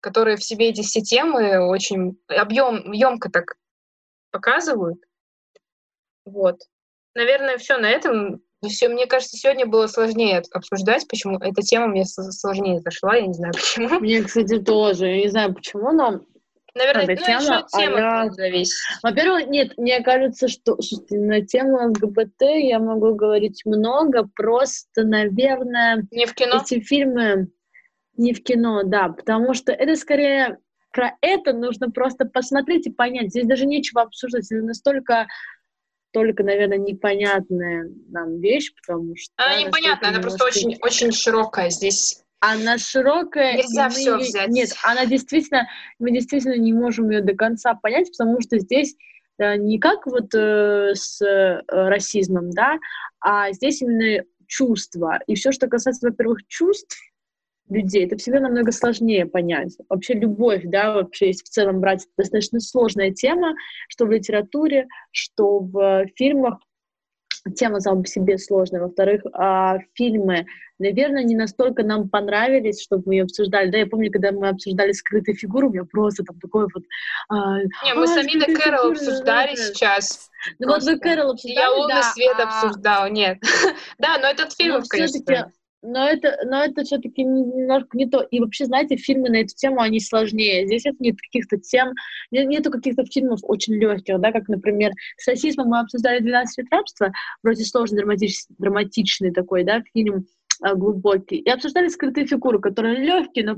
[0.00, 3.56] которые в себе эти все темы очень объем, емко так
[4.30, 5.02] показывают.
[6.24, 6.60] Вот.
[7.14, 8.42] Наверное, все на этом.
[8.66, 13.34] Все, мне кажется, сегодня было сложнее обсуждать, почему эта тема мне сложнее зашла, я не
[13.34, 14.00] знаю почему.
[14.00, 15.06] Мне, кстати, тоже.
[15.06, 16.24] Я не знаю почему, но
[16.76, 18.76] Наверное, ну, тема, еще тема а зависит.
[19.02, 26.06] Во-первых, нет, мне кажется, что слушайте, на тему ЛГБТ я могу говорить много, просто, наверное,
[26.10, 26.62] не в кино.
[26.62, 27.48] эти фильмы
[28.16, 30.58] не в кино, да, потому что это скорее
[30.92, 33.30] про это нужно просто посмотреть и понять.
[33.30, 35.26] Здесь даже нечего обсуждать, это настолько
[36.12, 39.32] только, наверное, непонятная нам вещь, потому что...
[39.36, 41.68] Она непонятная, она просто очень, очень широкая.
[41.68, 43.56] Здесь она широкая.
[43.56, 44.48] Нельзя все взять.
[44.48, 45.68] Нет, она действительно,
[45.98, 48.94] мы действительно не можем ее до конца понять, потому что здесь
[49.38, 52.78] э, не как вот э, с э, расизмом, да,
[53.20, 55.18] а здесь именно чувства.
[55.26, 56.98] И все, что касается, во-первых, чувств
[57.68, 59.76] людей, это всегда намного сложнее понять.
[59.88, 63.54] Вообще любовь, да, вообще если в целом брать, достаточно сложная тема,
[63.88, 66.60] что в литературе, что в фильмах,
[67.56, 68.80] тема сама по себе сложная.
[68.80, 70.46] Во-вторых, а, фильмы,
[70.78, 73.70] наверное, не настолько нам понравились, чтобы мы ее обсуждали.
[73.70, 76.84] Да, я помню, когда мы обсуждали скрытые фигуры, у меня просто там такое вот...
[77.28, 80.30] А, не, мы а, с Аминой Кэрол обсуждали да, сейчас.
[80.58, 82.42] Ну вот вы Кэрол обсуждали, Я «Лунный да, свет» а...
[82.42, 83.38] обсуждал, нет.
[83.98, 85.52] да, но этот фильм, конечно
[85.86, 88.20] но это, но это все-таки немножко не то.
[88.22, 90.66] И вообще, знаете, фильмы на эту тему, они сложнее.
[90.66, 91.92] Здесь нет каких-то тем,
[92.30, 96.66] нет, нету каких-то фильмов очень легких, да, как, например, с расизмом мы обсуждали «12 лет
[96.70, 97.12] рабства»,
[97.42, 100.26] вроде сложный, драматич, драматичный такой, да, фильм,
[100.60, 101.36] глубокий.
[101.36, 103.56] И обсуждали скрытые фигуры, которые легкие, но,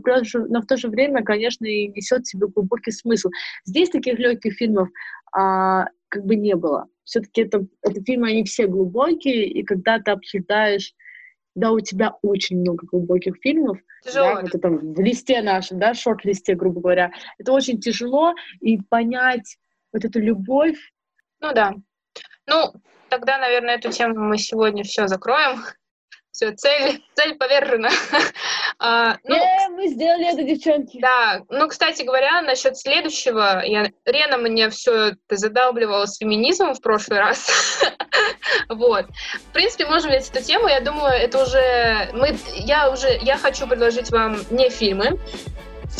[0.48, 3.30] но в то же время, конечно, и несет в себе глубокий смысл.
[3.64, 4.88] Здесь таких легких фильмов
[5.32, 6.86] а, как бы не было.
[7.04, 10.94] Все-таки это, это фильмы, они все глубокие, и когда ты обсуждаешь
[11.58, 14.34] когда у тебя очень много глубоких фильмов, тяжело.
[14.34, 19.56] да, вот это в листе нашем, да, шорт-листе, грубо говоря, это очень тяжело, и понять
[19.92, 20.78] вот эту любовь.
[21.40, 21.74] Ну да.
[22.46, 22.72] Ну,
[23.08, 25.58] тогда, наверное, эту тему мы сегодня все закроем.
[26.38, 27.88] Все, цель, цель повержена.
[28.78, 31.00] а, ну, э, мы сделали это, девчонки.
[31.00, 36.80] Да, ну, кстати говоря, насчет следующего, я, Рена мне все это задалбливала с феминизмом в
[36.80, 37.82] прошлый раз.
[38.68, 39.06] вот.
[39.48, 40.68] В принципе, можем взять эту тему.
[40.68, 42.08] Я думаю, это уже...
[42.12, 43.18] Мы, я уже...
[43.20, 45.18] Я хочу предложить вам не фильмы.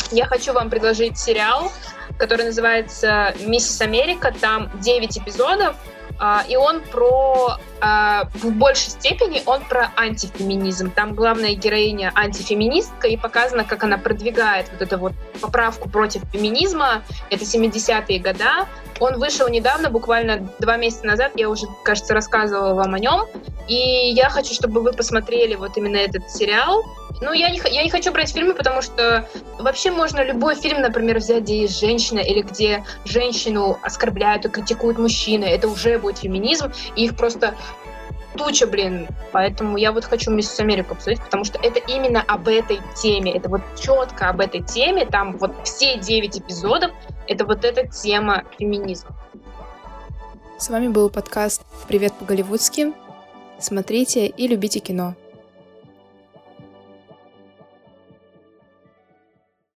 [0.09, 1.69] Я хочу вам предложить сериал,
[2.17, 4.33] который называется «Миссис Америка».
[4.39, 5.75] Там 9 эпизодов.
[6.19, 10.91] А, и он про, а, в большей степени, он про антифеминизм.
[10.91, 17.03] Там главная героиня антифеминистка, и показано, как она продвигает вот эту вот поправку против феминизма.
[17.29, 18.67] Это 70-е года.
[18.99, 23.25] Он вышел недавно, буквально два месяца назад, я уже, кажется, рассказывала вам о нем.
[23.69, 26.83] И я хочу, чтобы вы посмотрели вот именно этот сериал.
[27.21, 29.27] Ну, я не, я не хочу брать фильмы, потому что
[29.57, 34.97] вообще можно любой фильм, например, взять, где есть женщина, или где женщину оскорбляют и критикуют
[34.97, 35.43] мужчины.
[35.43, 37.55] Это уже будет феминизм, и их просто
[38.37, 39.07] туча, блин.
[39.33, 43.35] Поэтому я вот хочу «Миссис Америку» обсудить, потому что это именно об этой теме.
[43.35, 45.05] Это вот четко об этой теме.
[45.05, 46.91] Там вот все девять эпизодов—
[47.27, 49.11] это вот эта тема феминизма.
[50.57, 52.93] С вами был подкаст «Привет по-голливудски».
[53.59, 55.15] Смотрите и любите кино.